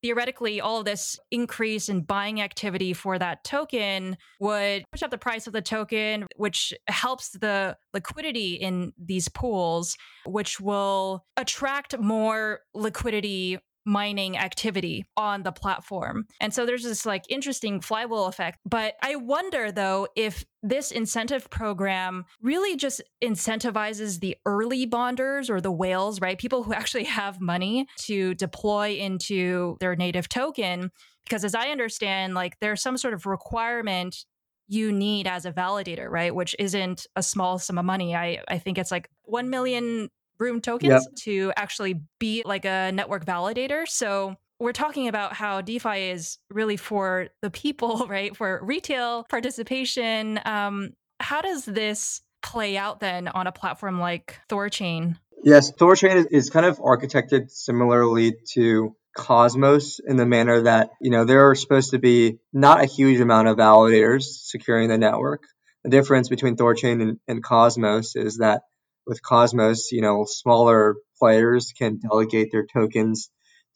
[0.03, 5.19] theoretically all of this increase in buying activity for that token would push up the
[5.19, 12.61] price of the token which helps the liquidity in these pools which will attract more
[12.75, 16.27] liquidity mining activity on the platform.
[16.41, 18.59] And so there's this like interesting flywheel effect.
[18.65, 25.61] But I wonder though if this incentive program really just incentivizes the early bonders or
[25.61, 26.39] the whales, right?
[26.39, 30.91] People who actually have money to deploy into their native token
[31.25, 34.25] Because as I understand, like there's some sort of requirement
[34.69, 36.35] you need as a validator, right?
[36.35, 38.15] Which isn't a small sum of money.
[38.15, 40.09] I, I think it's like 1 million
[40.43, 41.03] Rune tokens yep.
[41.21, 43.87] to actually be like a network validator.
[43.87, 48.37] So we're talking about how DeFi is really for the people, right?
[48.37, 50.41] For retail participation.
[50.45, 55.17] Um, how does this play out then on a platform like Thorchain?
[55.45, 61.11] Yes, Thorchain is, is kind of architected similarly to Cosmos in the manner that, you
[61.11, 65.45] know, there are supposed to be not a huge amount of validators securing the network.
[65.85, 68.63] The difference between Thorchain and, and Cosmos is that
[69.07, 73.31] with Cosmos, you know, smaller players can delegate their tokens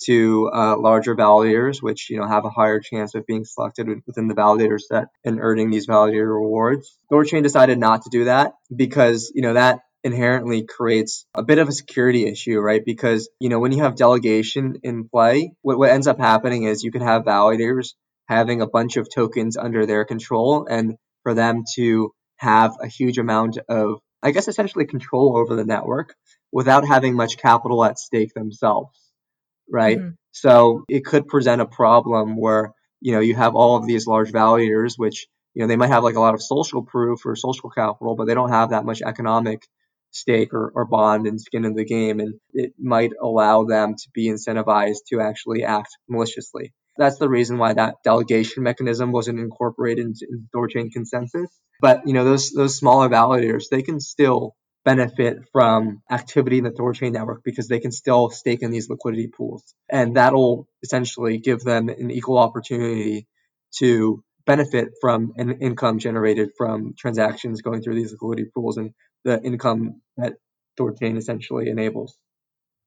[0.04, 4.28] to uh, larger validators, which you know have a higher chance of being selected within
[4.28, 6.98] the validator set and earning these validator rewards.
[7.10, 11.68] Thorchain decided not to do that because you know that inherently creates a bit of
[11.68, 12.84] a security issue, right?
[12.84, 16.84] Because you know when you have delegation in play, what, what ends up happening is
[16.84, 17.94] you can have validators
[18.28, 23.18] having a bunch of tokens under their control, and for them to have a huge
[23.18, 26.14] amount of, I guess, essentially control over the network
[26.52, 29.06] without having much capital at stake themselves
[29.70, 29.98] right?
[29.98, 30.10] Mm-hmm.
[30.32, 34.32] So it could present a problem where, you know, you have all of these large
[34.32, 37.70] validators, which, you know, they might have like a lot of social proof or social
[37.70, 39.66] capital, but they don't have that much economic
[40.10, 42.20] stake or, or bond and skin in the game.
[42.20, 46.72] And it might allow them to be incentivized to actually act maliciously.
[46.98, 51.50] That's the reason why that delegation mechanism wasn't incorporated into the Thorchain consensus.
[51.80, 54.54] But you know, those those smaller validators, they can still
[54.84, 59.26] benefit from activity in the Thorchain network because they can still stake in these liquidity
[59.26, 59.74] pools.
[59.90, 63.26] And that'll essentially give them an equal opportunity
[63.78, 68.92] to benefit from an income generated from transactions going through these liquidity pools and
[69.24, 70.34] the income that
[70.78, 72.16] Thorchain essentially enables.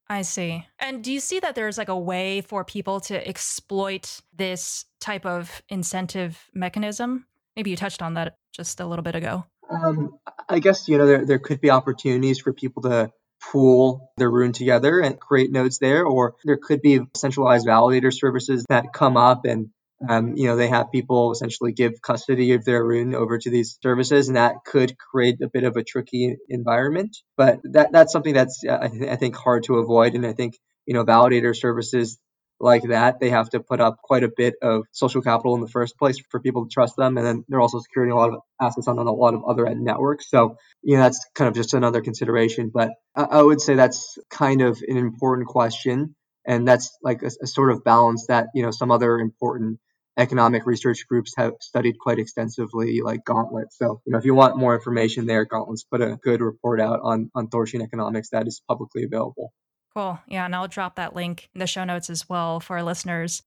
[0.10, 0.66] I see.
[0.80, 5.26] And do you see that there's like a way for people to exploit this type
[5.26, 7.26] of incentive mechanism?
[7.56, 9.46] Maybe you touched on that just a little bit ago.
[9.70, 10.18] Um,
[10.48, 14.52] I guess you know there there could be opportunities for people to pool their rune
[14.52, 19.46] together and create nodes there, or there could be centralized validator services that come up
[19.46, 19.70] and
[20.08, 23.78] um, you know they have people essentially give custody of their rune over to these
[23.82, 27.18] services, and that could create a bit of a tricky environment.
[27.36, 30.34] But that that's something that's uh, I, th- I think hard to avoid, and I
[30.34, 32.18] think you know validator services
[32.60, 35.68] like that, they have to put up quite a bit of social capital in the
[35.68, 37.18] first place for people to trust them.
[37.18, 39.74] And then they're also securing a lot of assets on, on a lot of other
[39.74, 40.30] networks.
[40.30, 42.70] So, you know, that's kind of just another consideration.
[42.74, 46.16] But I, I would say that's kind of an important question.
[46.46, 49.80] And that's like a, a sort of balance that, you know, some other important
[50.20, 53.72] economic research groups have studied quite extensively, like Gauntlet.
[53.74, 57.00] So, you know, if you want more information there, Gauntlet's put a good report out
[57.02, 59.54] on, on Thorchain economics that is publicly available.
[59.94, 60.20] Cool.
[60.28, 63.42] Yeah, and I'll drop that link in the show notes as well for our listeners.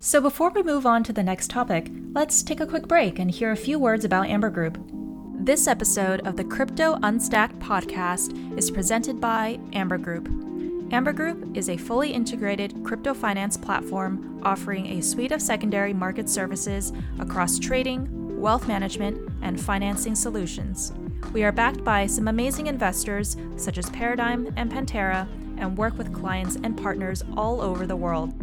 [0.00, 3.30] So before we move on to the next topic, let's take a quick break and
[3.30, 4.78] hear a few words about Amber Group.
[5.34, 10.49] This episode of the Crypto Unstacked podcast is presented by Amber Group.
[10.92, 16.28] Amber Group is a fully integrated crypto finance platform offering a suite of secondary market
[16.28, 20.92] services across trading, wealth management, and financing solutions.
[21.32, 26.12] We are backed by some amazing investors such as Paradigm and Pantera and work with
[26.12, 28.34] clients and partners all over the world.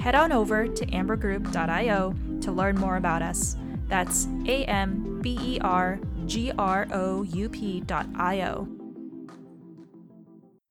[0.00, 3.56] Head on over to ambergroup.io to learn more about us.
[3.88, 8.79] That's A M B E R G R O U P.io.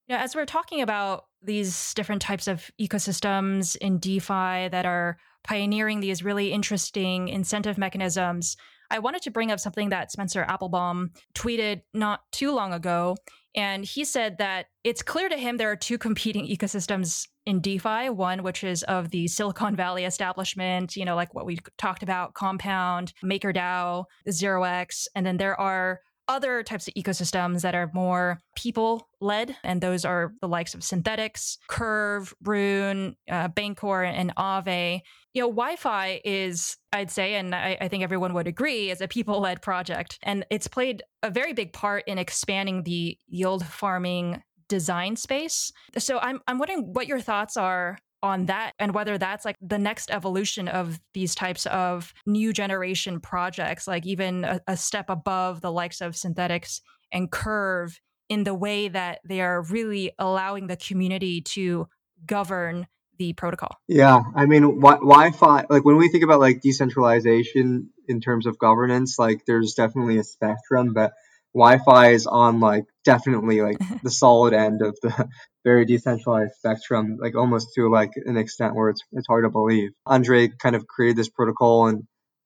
[0.09, 5.99] Now, as we're talking about these different types of ecosystems in DeFi that are pioneering
[5.99, 8.57] these really interesting incentive mechanisms,
[8.89, 13.17] I wanted to bring up something that Spencer Applebaum tweeted not too long ago.
[13.55, 18.09] And he said that it's clear to him there are two competing ecosystems in DeFi.
[18.09, 22.33] One, which is of the Silicon Valley establishment, you know, like what we talked about,
[22.33, 25.07] Compound, MakerDAO, 0x.
[25.15, 30.05] And then there are other types of ecosystems that are more people led, and those
[30.05, 35.01] are the likes of Synthetix, Curve, Rune, uh, Bancor, and Aave.
[35.33, 39.07] You know, YFI is, I'd say, and I, I think everyone would agree, is a
[39.07, 40.19] people led project.
[40.23, 45.71] And it's played a very big part in expanding the yield farming design space.
[45.97, 49.77] So I'm, I'm wondering what your thoughts are on that and whether that's like the
[49.77, 55.61] next evolution of these types of new generation projects, like even a, a step above
[55.61, 60.77] the likes of Synthetix and Curve in the way that they are really allowing the
[60.77, 61.87] community to
[62.25, 63.77] govern the protocol.
[63.87, 68.57] Yeah, I mean, wi- YFI, like when we think about like decentralization in terms of
[68.57, 71.13] governance, like there's definitely a spectrum, but
[71.55, 75.27] YFI is on like definitely like the solid end of the
[75.63, 79.91] very decentralized spectrum, like almost to like an extent where it's it's hard to believe.
[80.05, 82.03] Andre kind of created this protocol and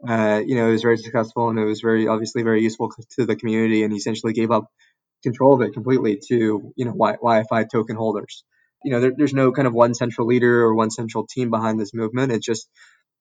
[0.07, 3.25] uh, you know, it was very successful and it was very obviously very useful to
[3.25, 4.65] the community and he essentially gave up
[5.23, 8.43] control of it completely to, you know, YFI token holders.
[8.83, 11.79] You know, there, there's no kind of one central leader or one central team behind
[11.79, 12.33] this movement.
[12.33, 12.67] It's just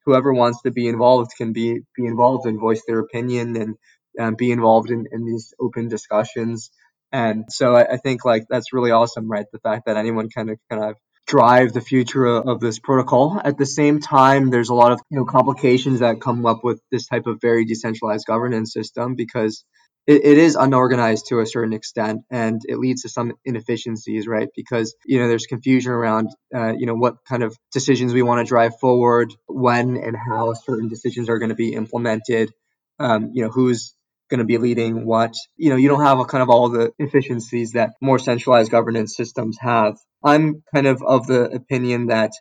[0.05, 3.77] whoever wants to be involved can be be involved and voice their opinion and
[4.19, 6.71] um, be involved in, in these open discussions.
[7.13, 9.47] And so I, I, think like that's really awesome, right?
[9.53, 10.97] The fact that anyone kind of kind of
[11.27, 13.41] drive the future of this protocol.
[13.43, 16.81] At the same time, there's a lot of you know complications that come up with
[16.91, 19.65] this type of very decentralized governance system because
[20.07, 24.49] it, it is unorganized to a certain extent and it leads to some inefficiencies right
[24.57, 28.45] because you know there's confusion around uh, you know what kind of decisions we want
[28.45, 32.53] to drive forward when and how certain decisions are going to be implemented
[32.99, 33.95] um, you know who's
[34.33, 36.91] going to be leading what you know you don't have a kind of all the
[36.99, 42.33] efficiencies that more centralized governance systems have i'm kind of of the opinion that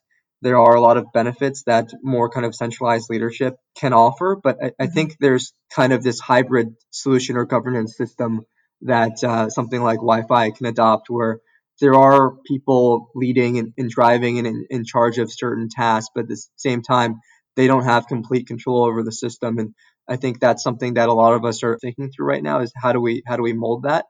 [0.41, 4.38] there are a lot of benefits that more kind of centralized leadership can offer.
[4.41, 4.93] But I, I mm-hmm.
[4.93, 8.41] think there's kind of this hybrid solution or governance system
[8.82, 11.39] that uh, something like YFI can adopt, where
[11.80, 16.23] there are people leading and, and driving and in, in, charge of certain tasks, but
[16.23, 17.19] at the same time,
[17.56, 19.60] they don't have complete control over the system.
[19.60, 19.75] And
[20.08, 22.72] I think that's something that a lot of us are thinking through right now: is
[22.76, 24.06] how do we how do we mold that?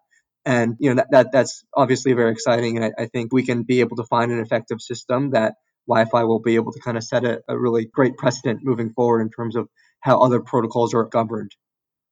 [0.46, 3.64] And you know that, that that's obviously very exciting, and I, I think we can
[3.64, 5.56] be able to find an effective system that
[5.90, 9.22] YFI will be able to kind of set a, a really great precedent moving forward
[9.22, 9.68] in terms of
[10.00, 11.52] how other protocols are governed.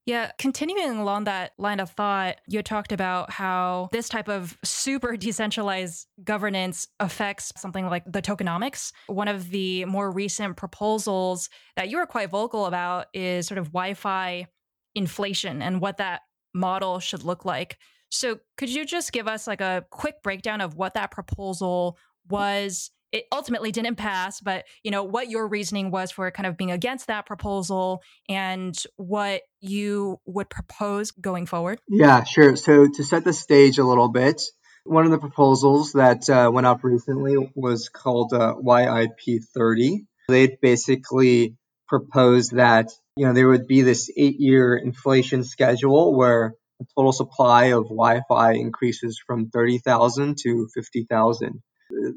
[0.06, 5.16] Yeah, continuing along that line of thought, you talked about how this type of super
[5.18, 8.92] decentralized governance affects something like the tokenomics.
[9.08, 13.72] One of the more recent proposals that you were quite vocal about is sort of
[13.72, 14.48] YFI
[14.96, 16.22] inflation and what that
[16.54, 17.78] model should look like.
[18.10, 22.90] So, could you just give us like a quick breakdown of what that proposal was
[23.12, 26.72] it ultimately didn't pass but you know what your reasoning was for kind of being
[26.72, 31.80] against that proposal and what you would propose going forward?
[31.88, 32.56] Yeah sure.
[32.56, 34.42] So to set the stage a little bit
[34.86, 40.58] one of the proposals that uh, went up recently was called uh, YIP 30 they
[40.62, 41.56] basically
[41.88, 47.12] proposed that you know there would be this eight year inflation schedule where the total
[47.12, 51.62] supply of YFI increases from 30000 to 50000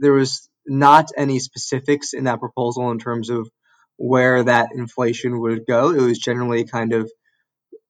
[0.01, 3.49] there was not any specifics in that proposal in terms of
[3.97, 5.91] where that inflation would go.
[5.91, 7.11] It was generally kind of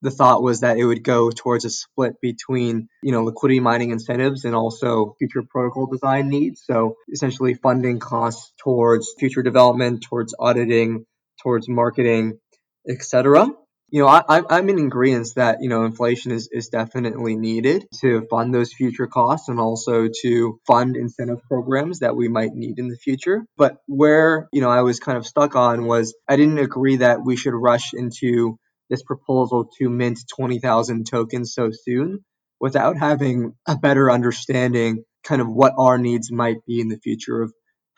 [0.03, 3.91] the thought was that it would go towards a split between, you know, liquidity mining
[3.91, 6.63] incentives and also future protocol design needs.
[6.67, 11.07] So essentially funding costs towards future development, towards auditing,
[11.41, 12.39] towards marketing,
[12.89, 13.47] etc
[13.93, 18.27] you know, I, I'm in agreement that, you know, inflation is, is definitely needed to
[18.31, 22.89] fund those future costs and also to fund incentive programs that we might need in
[22.89, 23.45] the future.
[23.59, 27.23] But where, you know, I was kind of stuck on was I didn't agree that
[27.23, 28.57] we should rush into
[28.89, 32.25] this proposal to mint 20,000 tokens so soon
[32.59, 37.43] without having a better understanding kind of what our needs might be in the future
[37.43, 37.53] of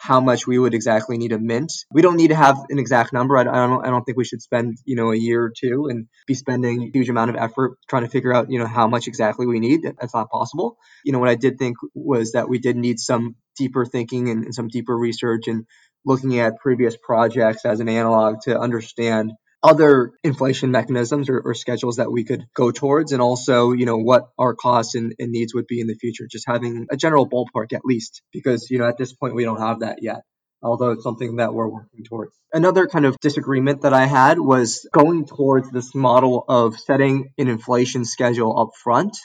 [0.05, 1.73] how much we would exactly need to mint.
[1.91, 3.39] We don't need to have an exact number.
[3.39, 3.87] I, I, don't.
[3.87, 6.83] I don't think we should spend you know a year or two and be spending
[6.83, 9.61] a huge amount of effort trying to figure out you know how much exactly we
[9.61, 9.81] need.
[9.83, 10.77] That's not possible.
[11.07, 14.45] You know what I did think was that we did need some deeper thinking and,
[14.45, 15.65] and some deeper research and
[16.05, 19.33] looking at previous projects as an analog to understand
[19.65, 23.97] other inflation mechanisms or, or, schedules that we could go towards and also you know
[23.97, 27.29] what our costs and, and, needs would be in the future just having a general
[27.29, 30.21] ballpark at least because you know at this point we don't have that yet
[30.63, 32.35] although it's something that we're working towards.
[32.53, 37.49] Another kind of disagreement that i had was going towards this model of setting an
[37.49, 39.17] inflation schedule up front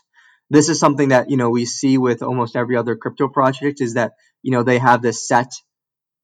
[0.49, 3.95] this is something that you know we see with almost every other crypto project is
[3.95, 5.51] that you know they have this set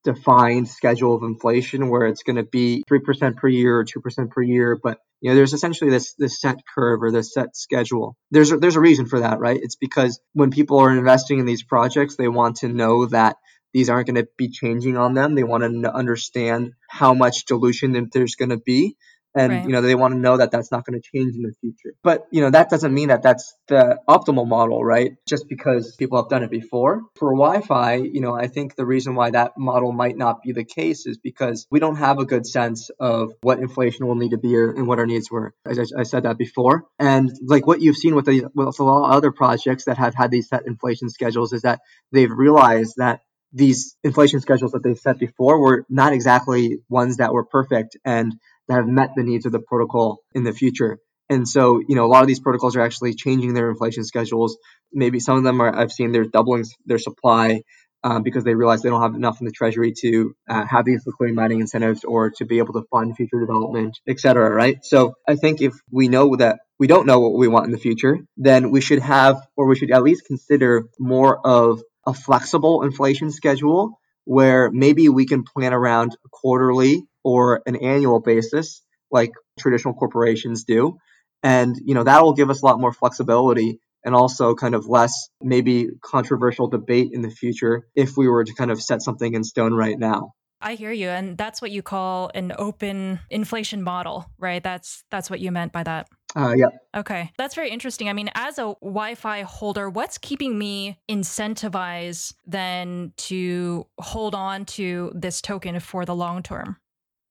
[0.06, 4.41] defined schedule of inflation where it's going to be 3% per year or 2% per
[4.41, 8.15] year but you know there's essentially this this set curve or this set schedule.
[8.32, 9.60] There's a, there's a reason for that right?
[9.62, 13.38] It's because when people are investing in these projects they want to know that
[13.74, 15.36] these aren't going to be changing on them.
[15.36, 18.96] They want to understand how much dilution there's going to be
[19.36, 19.65] and right.
[19.65, 21.95] you know they want to know that that's not going to change in the future.
[22.04, 25.14] But you know that doesn't mean that that's the optimal model right?
[25.28, 27.01] Just because people have done it before.
[27.16, 30.64] For YFI you know i think the reason why that model might not be the
[30.64, 34.38] case is because we don't have a good sense of what inflation will need to
[34.38, 35.53] be and what our needs were.
[35.68, 36.86] I, I said that before.
[36.99, 40.16] And like what you've seen with, the, with a lot of other projects that have
[40.16, 41.80] had these set inflation schedules is that
[42.12, 43.22] they've realized that
[43.53, 47.97] these inflation schedules that they've set before were not exactly ones that were perfect.
[48.03, 48.36] And
[48.68, 50.97] that have met the needs of the protocol in the future.
[51.30, 54.57] And so, you know, a lot of these protocols are actually changing their inflation schedules.
[54.93, 57.61] Maybe some of them are, I've seen they're doubling their supply
[58.03, 61.01] um, because they realize they don't have enough in the treasury to uh, have these
[61.07, 64.78] liquidity mining incentives or to be able to fund future development, et cetera, right?
[64.84, 67.80] So I think if we know that we don't know what we want in the
[67.80, 72.84] future, then we should have, or we should at least consider more of a flexible
[72.84, 79.93] inflation schedule where maybe we can plan around quarterly or an annual basis like traditional
[79.93, 80.97] corporations do
[81.43, 84.88] and you know that will give us a lot more flexibility and also kind of
[84.88, 89.34] less maybe controversial debate in the future if we were to kind of set something
[89.34, 93.82] in stone right now I hear you and that's what you call an open inflation
[93.82, 96.07] model right that's that's what you meant by that
[96.38, 96.67] uh, yeah.
[96.93, 97.32] Okay.
[97.38, 98.09] That's very interesting.
[98.09, 105.13] I mean, as a YFI holder, what's keeping me incentivized then to hold on to
[105.15, 106.76] this token for the long term?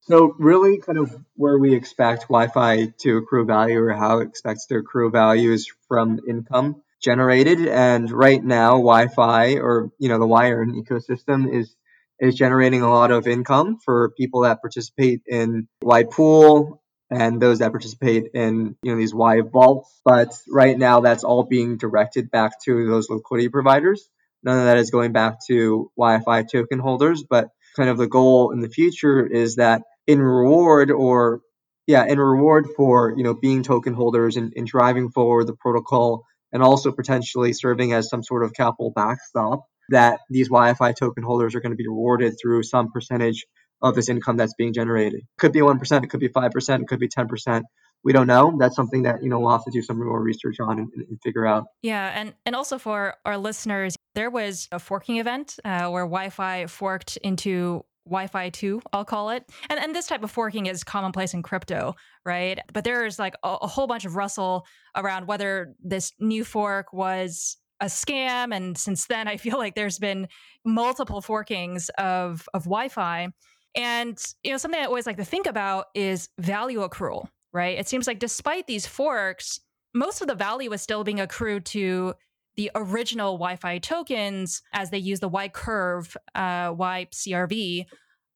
[0.07, 4.67] So, really, kind of where we expect YFI to accrue value or how it expects
[4.67, 7.67] to accrue value is from income generated.
[7.67, 11.75] And right now, YFI or, you know, the Yearn ecosystem is
[12.21, 16.79] is generating a lot of income for people that participate in YPool
[17.11, 20.01] and those that participate in you know these Y vaults.
[20.05, 24.07] But right now, that's all being directed back to those liquidity providers.
[24.43, 27.25] None of that is going back to YFI token holders.
[27.25, 31.41] But kind of the goal in the future is that in reward or
[31.87, 36.25] yeah, in reward for you know being token holders and, and driving forward the protocol
[36.53, 41.55] and also potentially serving as some sort of capital backstop, that these YFI token holders
[41.55, 43.45] are going to be rewarded through some percentage
[43.83, 45.23] of this income that's being generated.
[45.37, 47.63] Could be 1%, it could be 5%, it could be 10%.
[48.05, 48.57] We don't know.
[48.59, 51.19] That's something that, you know, we'll have to do some more research on and, and
[51.23, 51.65] figure out.
[51.83, 52.13] Yeah.
[52.15, 57.17] And, and also for our listeners, there was a forking event uh, where YFI forked
[57.19, 59.51] into YFI 2, I'll call it.
[59.71, 61.95] And and this type of forking is commonplace in crypto,
[62.25, 62.59] right?
[62.73, 67.57] But there's like a, a, whole bunch of rustle around whether this new fork was
[67.81, 70.29] a scam and since then I feel like there's been
[70.65, 73.33] multiple forkings of of YFI.
[73.77, 77.79] And you know, something I always like to think about is value accrual, right?
[77.79, 79.61] It seems like despite these forks,
[79.95, 82.15] most of the value is still being accrued to
[82.57, 87.87] the original YFI tokens as they use the Y curve, uh, Y CRV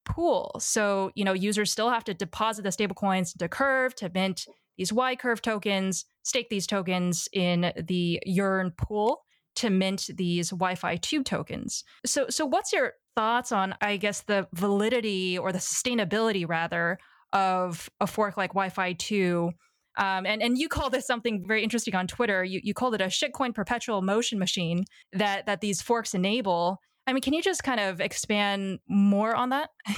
[0.05, 0.57] pool.
[0.59, 4.47] So, you know, users still have to deposit the stablecoins into Curve to mint
[4.77, 9.23] these Y curve tokens, stake these tokens in the Yearn pool
[9.57, 11.85] to mint these YFI 2 tokens.
[12.07, 16.99] So so what's your thoughts on I guess the validity or the sustainability rather
[17.33, 19.51] of a fork like YFI 2?
[19.99, 22.45] Um, and, and you call this something very interesting on Twitter.
[22.45, 26.81] You, you called it a shitcoin perpetual motion machine that that these forks enable.
[27.07, 29.71] I mean, can you just kind of expand more on that?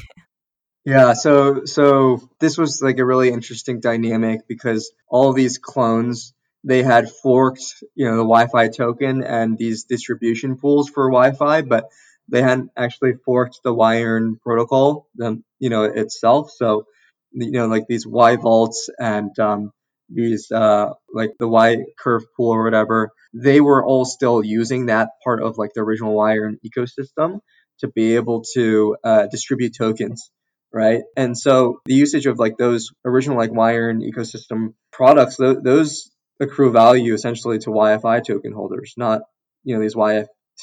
[0.87, 6.33] Yeah, so so this was like a really interesting dynamic because all these clones
[6.65, 7.63] they had forked,
[7.95, 11.85] you know, the YFI token and these distribution pools for YFI, but
[12.29, 16.51] they hadn't actually forked the Yearn protocol, them, you know, itself.
[16.51, 16.87] So,
[17.33, 19.73] you know, like these Y vaults and um,
[20.13, 25.11] these uh, like the Y curve pool or whatever, they were all still using that
[25.25, 27.41] part of like the original Wire ecosystem
[27.81, 30.31] to be able to uh, distribute tokens
[30.73, 31.03] right?
[31.17, 36.73] And so the usage of like those original like Wire ecosystem products, th- those accrue
[36.73, 39.23] value essentially to YFI token holders, not
[39.65, 39.95] you know these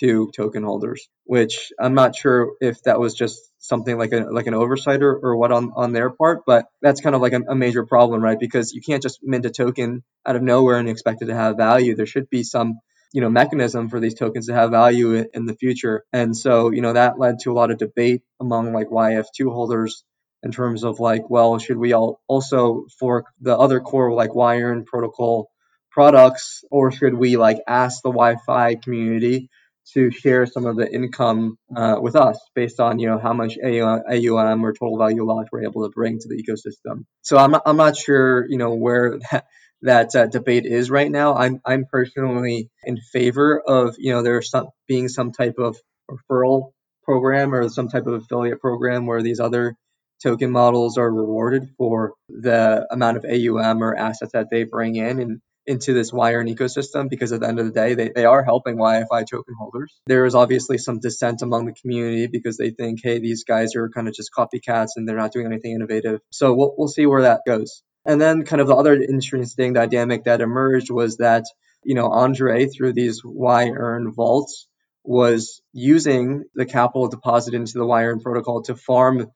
[0.02, 1.08] YF2 token holders.
[1.26, 5.18] Which I'm not sure if that was just something like a like an oversight or,
[5.18, 8.22] or what on on their part, but that's kind of like a, a major problem,
[8.22, 8.40] right?
[8.40, 11.58] Because you can't just mint a token out of nowhere and expect it to have
[11.58, 11.96] value.
[11.96, 12.80] There should be some
[13.14, 16.04] you know mechanism for these tokens to have value in, the future.
[16.14, 20.04] And so you know that led to a lot of debate among like YF2 holders
[20.44, 24.86] in terms of like, well, should we all also fork the other core like Yearn
[24.86, 25.50] protocol
[25.92, 29.50] products, or should we like ask the YFI community
[29.94, 33.58] to share some of the income uh, with us based on you know how much
[33.64, 37.06] AUM or total value locked we're able to bring to the ecosystem.
[37.22, 39.46] So I'm not, I'm not sure you know where that
[39.82, 41.36] that uh, debate is right now.
[41.36, 45.78] I'm I'm personally in favor of you know there some, being some type of
[46.10, 46.72] referral
[47.04, 49.76] program or some type of affiliate program where these other
[50.22, 55.20] token models are rewarded for the amount of AUM or assets that they bring in
[55.20, 58.44] and into this Yearn ecosystem because at the end of the day, they, they are
[58.44, 59.94] helping YFI token holders.
[60.08, 63.90] There is obviously some dissent among the community because they think, hey, these guys are
[63.90, 66.22] kind of just copycats and they're not doing anything innovative.
[66.32, 67.84] So we'll, we'll see where that goes.
[68.06, 71.44] And then kind of the other interesting dynamic that emerged was that,
[71.84, 74.68] you know, Andre through these Yearn vaults
[75.04, 79.30] was using the capital deposit into the Yearn protocol to farm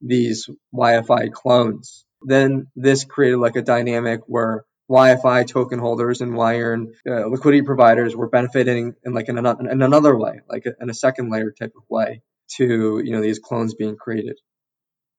[0.00, 2.04] these YFI clones.
[2.22, 8.14] Then this created like a dynamic where YFI token holders and Yearn uh, liquidity providers
[8.14, 11.72] were benefiting in like in, an, in another way, like in a second layer type
[11.76, 12.22] of way
[12.56, 14.38] to you know these clones being created.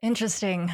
[0.02, 0.72] Interesting.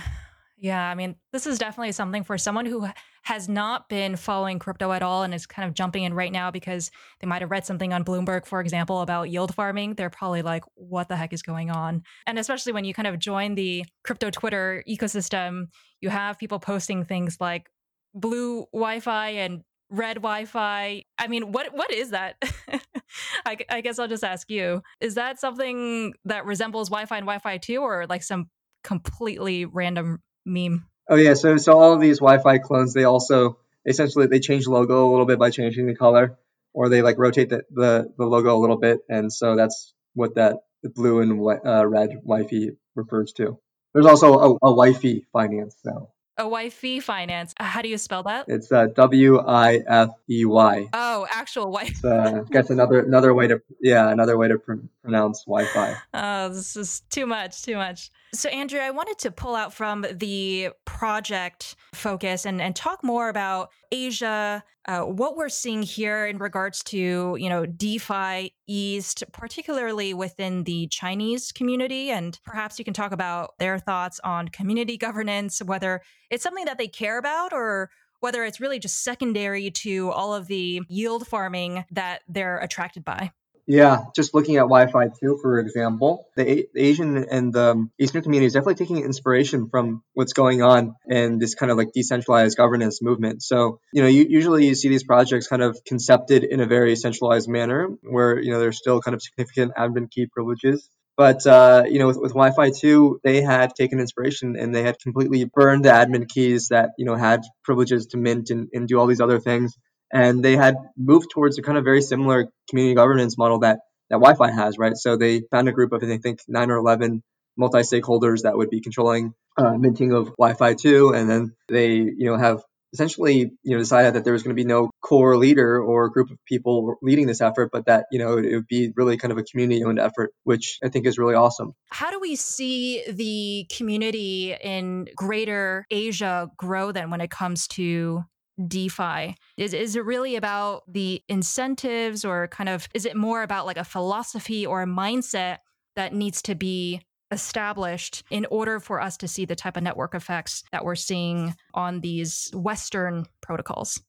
[0.63, 2.87] Yeah, I mean, this is definitely something for someone who
[3.23, 6.51] has not been following crypto at all and is kind of jumping in right now
[6.51, 6.89] because
[7.19, 9.95] they might have read something on Bloomberg, for example, about yield farming.
[9.95, 12.03] They're probably like, what the heck is going on?
[12.25, 15.65] And especially when you kind of join the crypto Twitter ecosystem,
[15.99, 17.69] you have people posting things like
[18.13, 21.05] blue YFI and red YFI.
[21.17, 22.35] I mean, what what is that?
[23.45, 27.61] I, I, guess I'll just ask you: Is that something that resembles YFI and YFI
[27.61, 28.49] two, or like some
[28.83, 30.85] completely random meme.
[31.09, 35.09] Oh yeah, so so all of these YFI clones, they also essentially they change logo
[35.09, 36.37] a little bit by changing the color,
[36.73, 40.35] or they like rotate the the, the logo a little bit, and so that's what
[40.35, 43.59] that blue and uh, red YFI refers to.
[43.93, 46.09] There's also a, a Wi-Fi finance now.
[46.37, 47.53] A Wi-Fi finance.
[47.59, 48.45] Uh, how do you spell that?
[48.47, 50.89] It's uh, W I F E Y.
[50.91, 51.91] Oh, actual Wi.
[52.03, 54.73] Uh, guess another another way to yeah another way to pr-
[55.03, 55.95] pronounce YFI.
[56.15, 58.09] Oh, this is too much, too much.
[58.35, 63.29] So, Andrew, I wanted to pull out from the project focus and, and talk more
[63.29, 70.15] about Asia, uh, what we're seeing here in regards to, you know, DeFi East, particularly
[70.15, 72.09] within the Chinese community.
[72.09, 76.79] And perhaps you can talk about their thoughts on community governance, whether it's something that
[76.79, 81.85] they care about or whether it's really just secondary to all of the yield farming
[81.91, 83.31] that they're attracted by.
[83.65, 88.47] Yeah, just looking at YFI too, for example, the, A- Asian and the Eastern community
[88.47, 93.01] is definitely taking inspiration from what's going on in this kind of like decentralized governance
[93.01, 93.41] movement.
[93.41, 96.97] So, you know, you, usually you see these projects kind of concepted in a very
[96.97, 100.89] centralized manner, where you know there's still kind of significant admin key privileges.
[101.15, 104.99] But uh, you know, with, with YFI 2, they had taken inspiration and they had
[104.99, 108.99] completely burned the admin keys that you know had privileges to mint and, and do
[108.99, 109.77] all these other things
[110.13, 114.19] and they had moved towards a kind of very similar community governance model that that
[114.19, 114.95] YFI has, right?
[114.95, 117.23] So they found a group of I think nine or eleven
[117.57, 122.37] multi-stakeholders that would be controlling uh, minting of YFI 2, and then they you know
[122.37, 122.61] have
[122.93, 126.29] essentially you know decided that there was going to be no core leader or group
[126.29, 129.37] of people leading this effort but that you know it would be really kind of
[129.37, 133.65] a community owned effort which i think is really awesome how do we see the
[133.75, 138.23] community in greater asia grow then when it comes to
[138.67, 139.35] DeFi?
[139.57, 143.77] Is is it really about the incentives or kind of is it more about like
[143.77, 145.57] a philosophy or a mindset
[145.95, 147.01] that needs to be
[147.31, 151.55] established in order for us to see the type of network effects that we're seeing
[151.73, 154.01] on these Western protocols?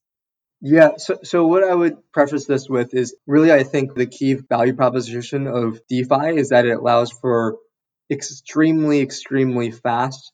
[0.61, 4.35] Yeah, so, so what I would preface this with is really, I think the key
[4.35, 7.57] value proposition of DeFi is that it allows for
[8.09, 10.31] extremely, extremely fast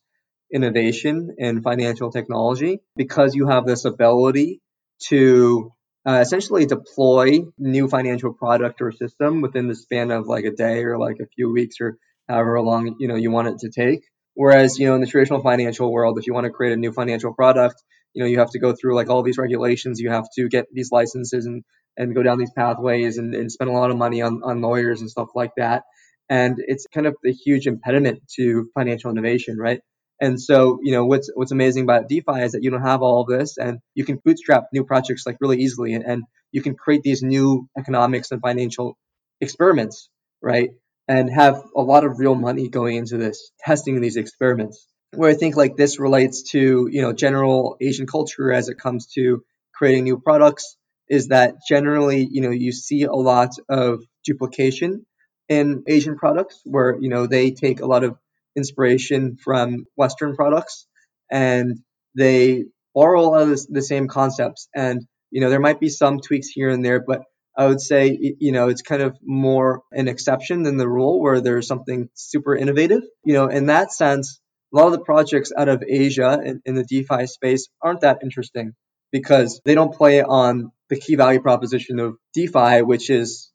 [0.53, 4.61] innovation in financial technology because you have this ability
[5.07, 5.71] to
[6.07, 10.83] uh, essentially deploy new financial product or system within the span of like a day
[10.83, 11.97] or like a few weeks or
[12.27, 14.01] however long you know you want it to take.
[14.33, 16.91] Whereas you know in the traditional financial world if you want to create a new
[16.91, 17.81] financial product
[18.13, 19.99] you know you have to go through like all these regulations.
[19.99, 21.63] You have to get these licenses and
[21.97, 25.01] and go down these pathways and, and spend a lot of money on, on lawyers
[25.01, 25.83] and stuff like that.
[26.29, 29.81] And it's kind of the huge impediment to financial innovation right
[30.21, 33.21] and so, you know, what's what's amazing about DeFi is that you don't have all
[33.21, 36.75] of this, and you can bootstrap new projects like really easily, and, and you can
[36.75, 38.99] create these new economics and financial
[39.41, 40.09] experiments,
[40.39, 40.69] right?
[41.07, 44.87] And have a lot of real money going into this, testing these experiments.
[45.15, 49.07] Where I think like this relates to you know general Asian culture as it comes
[49.15, 49.43] to
[49.73, 50.77] creating new products
[51.09, 55.03] is that generally you know you see a lot of duplication
[55.49, 58.17] in Asian products where you know they take a lot of
[58.55, 60.87] inspiration from Western products,
[61.31, 61.79] and
[62.15, 64.67] they borrow a lot of this, the same concepts.
[64.75, 67.23] And you know, there might be some tweaks here and there, but
[67.57, 71.41] I would say you know it's kind of more an exception than the rule, where
[71.41, 73.03] there's something super innovative.
[73.23, 74.39] You know, in that sense,
[74.73, 78.19] a lot of the projects out of Asia in, in the DeFi space aren't that
[78.23, 78.73] interesting
[79.11, 83.50] because they don't play on the key value proposition of DeFi, which is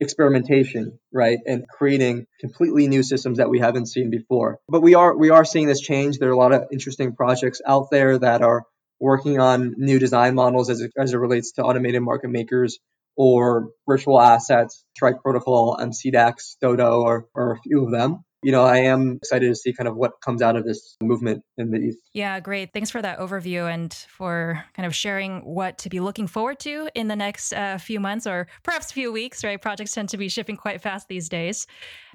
[0.00, 4.58] experimentation, right, and creating completely new systems that we haven't seen before.
[4.68, 6.18] But we are we are seeing this change.
[6.18, 8.64] There are a lot of interesting projects out there that are
[8.98, 12.78] working on new design models as it, as it relates to automated market makers
[13.16, 18.24] or virtual assets, Strike Protocol, MCDEX, Dodo, or, or a few of them.
[18.42, 21.42] You know, I am excited to see kind of what comes out of this movement
[21.58, 21.98] in the East.
[22.14, 22.72] Yeah, great.
[22.72, 26.88] Thanks for that overview and for kind of sharing what to be looking forward to
[26.94, 29.60] in the next uh, few months or perhaps a few weeks, right?
[29.60, 31.66] Projects tend to be shipping quite fast these days.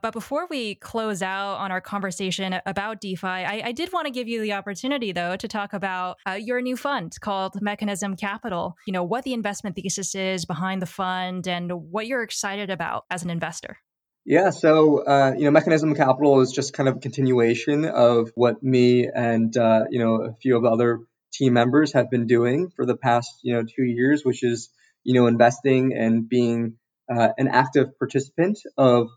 [0.02, 4.12] But before we close out on our conversation about DeFi, I, I did want to
[4.12, 8.76] give you the opportunity, though, to talk about uh, your new fund called Mechanism Capital.
[8.86, 13.06] You know, what the investment thesis is behind the fund and what you're excited about
[13.10, 13.78] as an investor.
[14.26, 18.64] Yeah, so uh, you know, Mechanism Capital is just kind of a continuation of what
[18.64, 21.02] me and uh, you know a few of the other
[21.34, 24.70] team members have been doing for the past you know two years, which is
[25.04, 26.78] you know investing and being
[27.10, 29.10] uh, an active participant of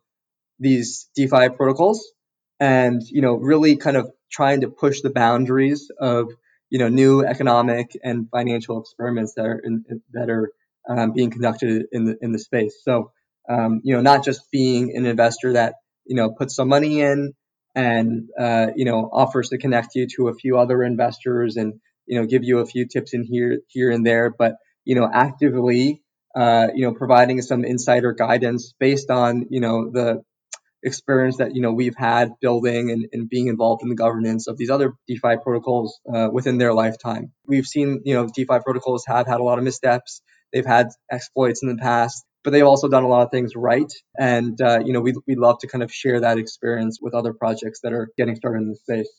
[0.59, 2.05] these DeFi protocols
[2.61, 6.29] and, you know, really kind of trying to push the boundaries of,
[6.71, 10.51] you know, new economic and financial experiments that are in, that are
[10.89, 12.77] um, being conducted in the in the space.
[12.83, 13.13] So,
[13.49, 15.75] um, you know, not just being an investor that
[16.07, 17.33] you know puts some money in
[17.75, 21.75] and uh, you know offers to connect you to a few other investors and
[22.07, 25.09] you know give you a few tips in here here and there, but you know
[25.13, 26.03] actively
[26.35, 30.23] uh, you know providing some insider guidance based on you know the
[30.83, 34.57] experience that you know we've had building and, and being involved in the governance of
[34.57, 37.33] these other DeFi protocols uh, within their lifetime.
[37.47, 40.23] We've seen you know DeFi protocols have had a lot of missteps.
[40.53, 43.93] They've had exploits in the past, but they've also done a lot of things right.
[44.19, 47.33] And uh, you know we we love to kind of share that experience with other
[47.33, 49.11] projects that are getting started in the space.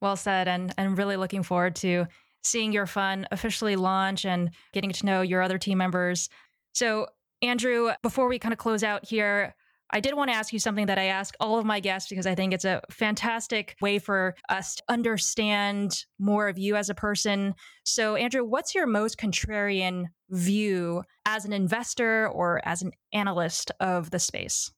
[0.00, 2.06] Well said, and and really looking forward to
[2.44, 6.28] seeing your fund officially launch and getting to know your other team members.
[6.72, 7.08] So
[7.42, 9.54] Andrew, before we kind of close out here,
[9.90, 12.26] I did want to ask you something that I ask all of my guests because
[12.26, 16.94] I think it's a fantastic way for us to understand more of you as a
[16.94, 17.54] person.
[17.84, 24.10] So, Andrew, what's your most contrarian view as an investor or as an analyst of
[24.10, 24.70] the space?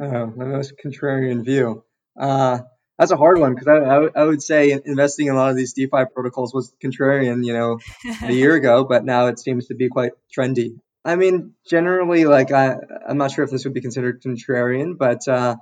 [0.00, 1.84] Uh, my most contrarian view.
[2.18, 2.58] Uh,
[2.98, 5.56] that's a hard one because I, I, I, would say investing in a lot of
[5.56, 7.78] these DeFi protocols was contrarian, you know,
[8.22, 10.76] a year ago, but now it seems to be quite trendy.
[11.04, 12.76] I mean, generally, like I,
[13.06, 15.56] I'm not sure if this would be considered contrarian, but uh,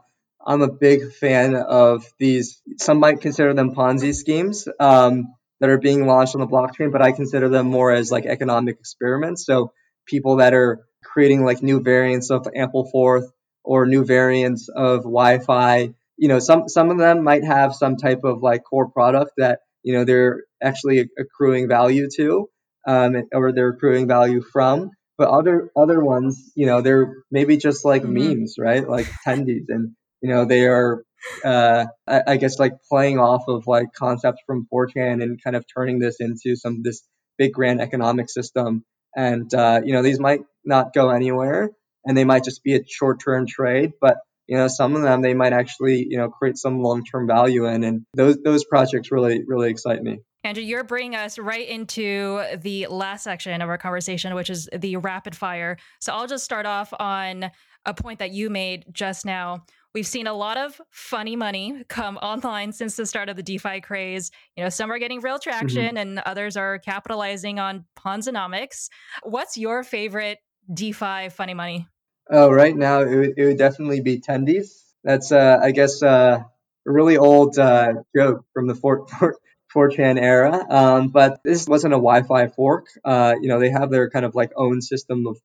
[0.45, 2.63] I'm a big fan of these.
[2.79, 7.03] Some might consider them Ponzi schemes um, that are being launched on the blockchain, but
[7.03, 9.45] I consider them more as like economic experiments.
[9.45, 9.73] So
[10.07, 13.27] people that are creating like new variants of Ampleforth
[13.65, 15.95] or new variants of YFI.
[16.19, 19.61] You know, some some of them might have some type of like core product that
[19.83, 22.49] you know they're actually accruing value to,
[22.87, 27.85] um, or they're accruing value from but other other ones, you know, they're maybe just
[27.85, 28.41] like mm-hmm.
[28.41, 28.89] memes, right?
[28.89, 31.05] Like tendies, and you know, they are,
[31.45, 35.65] uh, I, I, guess, like playing off of like concepts from 4chan and kind of
[35.73, 37.03] turning this into some this
[37.39, 38.85] big grand economic system.
[39.15, 41.71] And uh, you know, these might not go anywhere,
[42.05, 45.35] and they might just be a short-term trade, but you know, some of them they
[45.35, 49.71] might actually, you know, create some long-term value in, and those those projects really really
[49.71, 50.21] excite me.
[50.45, 54.97] Andrew, you're bringing us right into the last section of our conversation, which is the
[54.97, 55.77] rapid fire.
[56.01, 57.51] So I'll just start off on
[57.87, 59.65] a point that you made just now.
[59.95, 63.83] We've seen a lot of funny money come online since the start of the DeFi
[63.83, 64.31] craze.
[64.57, 65.97] You know, some are getting real traction mm-hmm.
[65.97, 68.89] and others are capitalizing on Ponzonomics.
[69.23, 70.39] What's your favorite
[70.73, 71.87] DeFi funny money?
[72.31, 74.71] Oh, right now it would, it would definitely be Tendies.
[75.05, 76.41] That's, uh, I guess, uh,
[76.87, 79.37] a really old uh, joke from the Fort, Fort
[79.75, 80.65] 4chan era.
[80.69, 82.87] Um, but this wasn't a YFI fork.
[83.05, 85.39] Uh, you know, they have their kind of like own system of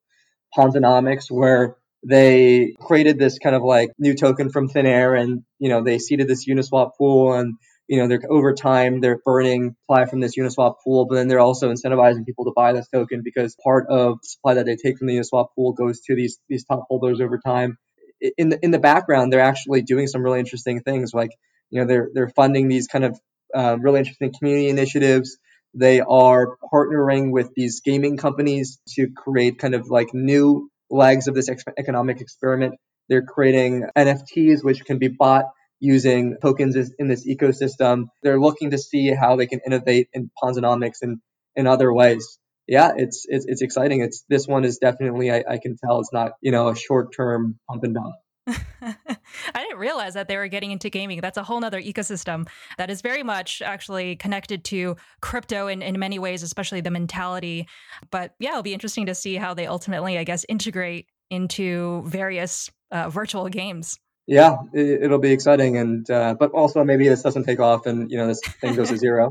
[0.57, 5.69] Ponzonomics where they created this kind of like new token from thin air and, you
[5.69, 7.55] know, they seeded this Uniswap pool and,
[7.87, 11.39] you know, they're over time, they're burning supply from this Uniswap pool, but then they're
[11.39, 15.07] also incentivizing people to buy this token because part of supply that they take from
[15.07, 17.77] the Uniswap pool goes to these, these top holders over time.
[18.37, 21.31] In the, in the background, they're actually doing some really interesting things like,
[21.69, 23.19] you know, they're, they're funding these kind of
[23.55, 25.37] um, really interesting community initiatives.
[25.73, 31.35] They are partnering with these gaming companies to create kind of like new legs of
[31.35, 32.75] this ex- economic experiment.
[33.09, 35.45] They're creating NFTs, which can be bought
[35.79, 38.05] using tokens in this ecosystem.
[38.23, 41.19] They're looking to see how they can innovate in Ponzonomics and
[41.55, 42.39] in other ways.
[42.67, 44.01] Yeah, it's, it's it's exciting.
[44.01, 47.15] It's this one is definitely I, I can tell it's not you know a short
[47.15, 48.15] term pump and dump.
[48.81, 48.95] I
[49.55, 51.21] didn't realize that they were getting into gaming.
[51.21, 55.99] That's a whole other ecosystem that is very much actually connected to crypto in, in
[55.99, 57.67] many ways, especially the mentality.
[58.09, 62.71] But yeah, it'll be interesting to see how they ultimately, I guess, integrate into various
[62.91, 63.97] uh, virtual games.
[64.27, 68.11] Yeah, it, will be exciting, and uh, but also maybe this doesn't take off, and
[68.11, 69.29] you know this thing goes to zero.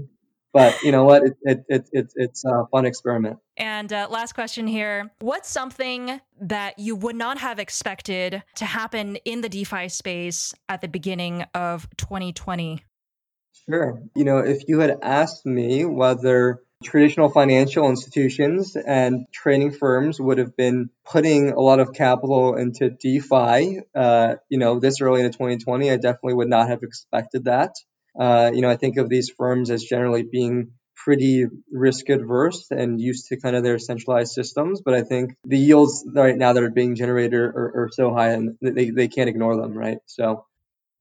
[0.57, 1.23] But you know what?
[1.23, 3.41] It, it, it, it it's a fun experiment.
[3.59, 9.17] And uh, last question here What's something that you would not have expected to happen
[9.27, 12.83] in the DeFi space at the beginning of 2020?
[13.69, 14.01] Sure.
[14.15, 20.39] You know, if you had asked me whether traditional financial institutions and trading firms would
[20.39, 25.31] have been putting a lot of capital into DeFi, uh, you know, this early in
[25.31, 27.75] 2020, I definitely would not have expected that.
[28.19, 33.01] Uh, you know, I think of these firms as generally being pretty risk adverse and
[33.01, 34.81] used to kind of their centralized systems.
[34.85, 38.33] But I think the yields right now that are being generated are, are so high
[38.33, 39.99] and they, they can't ignore them, right?
[40.07, 40.47] So,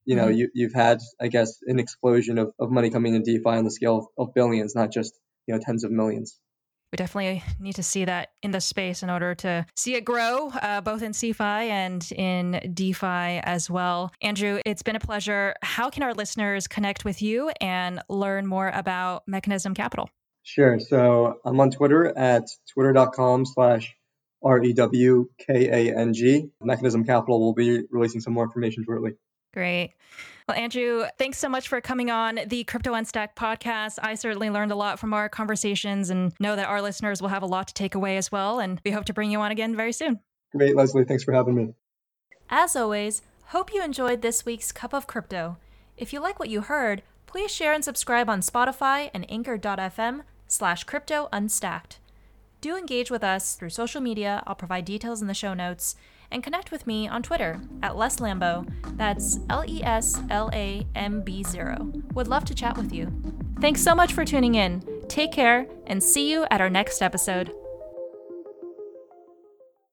[0.06, 0.38] you know, mm-hmm.
[0.38, 3.72] you, you've had, I guess, an explosion of, of money coming in DeFi on the
[3.72, 6.40] scale of, of billions, not just, you know, tens of millions
[6.92, 10.50] we definitely need to see that in the space in order to see it grow,
[10.50, 14.12] uh, both in CeFi and in DeFi as well.
[14.22, 15.56] Andrew, it's been a pleasure.
[15.62, 20.10] How can our listeners connect with you and learn more about Mechanism Capital?
[20.44, 20.80] Sure.
[20.80, 23.96] So I'm on Twitter at twitter.com slash
[24.44, 26.50] R-E-W-K-A-N-G.
[26.62, 29.14] Mechanism Capital will be releasing some more information shortly.
[29.56, 29.94] Great.
[30.50, 34.00] Well, Andrew, thanks so much for coming on the Crypto Unstacked podcast.
[34.04, 37.42] I certainly learned a lot from our conversations and know that our listeners will have
[37.42, 38.60] a lot to take away as well.
[38.60, 40.20] And we hope to bring you on again very soon.
[40.52, 41.06] Great, Leslie.
[41.06, 41.74] Thanks for having me.
[42.50, 45.56] As always, hope you enjoyed this week's Cup of Crypto.
[45.96, 50.84] If you like what you heard, please share and subscribe on Spotify and anchor.fm slash
[50.84, 52.00] crypto unstacked.
[52.60, 54.44] Do engage with us through social media.
[54.46, 55.96] I'll provide details in the show notes
[56.36, 58.70] and connect with me on Twitter at Les Lambo.
[58.98, 61.94] That's L E S L A M B 0.
[62.14, 63.10] Would love to chat with you.
[63.62, 64.84] Thanks so much for tuning in.
[65.08, 67.54] Take care and see you at our next episode.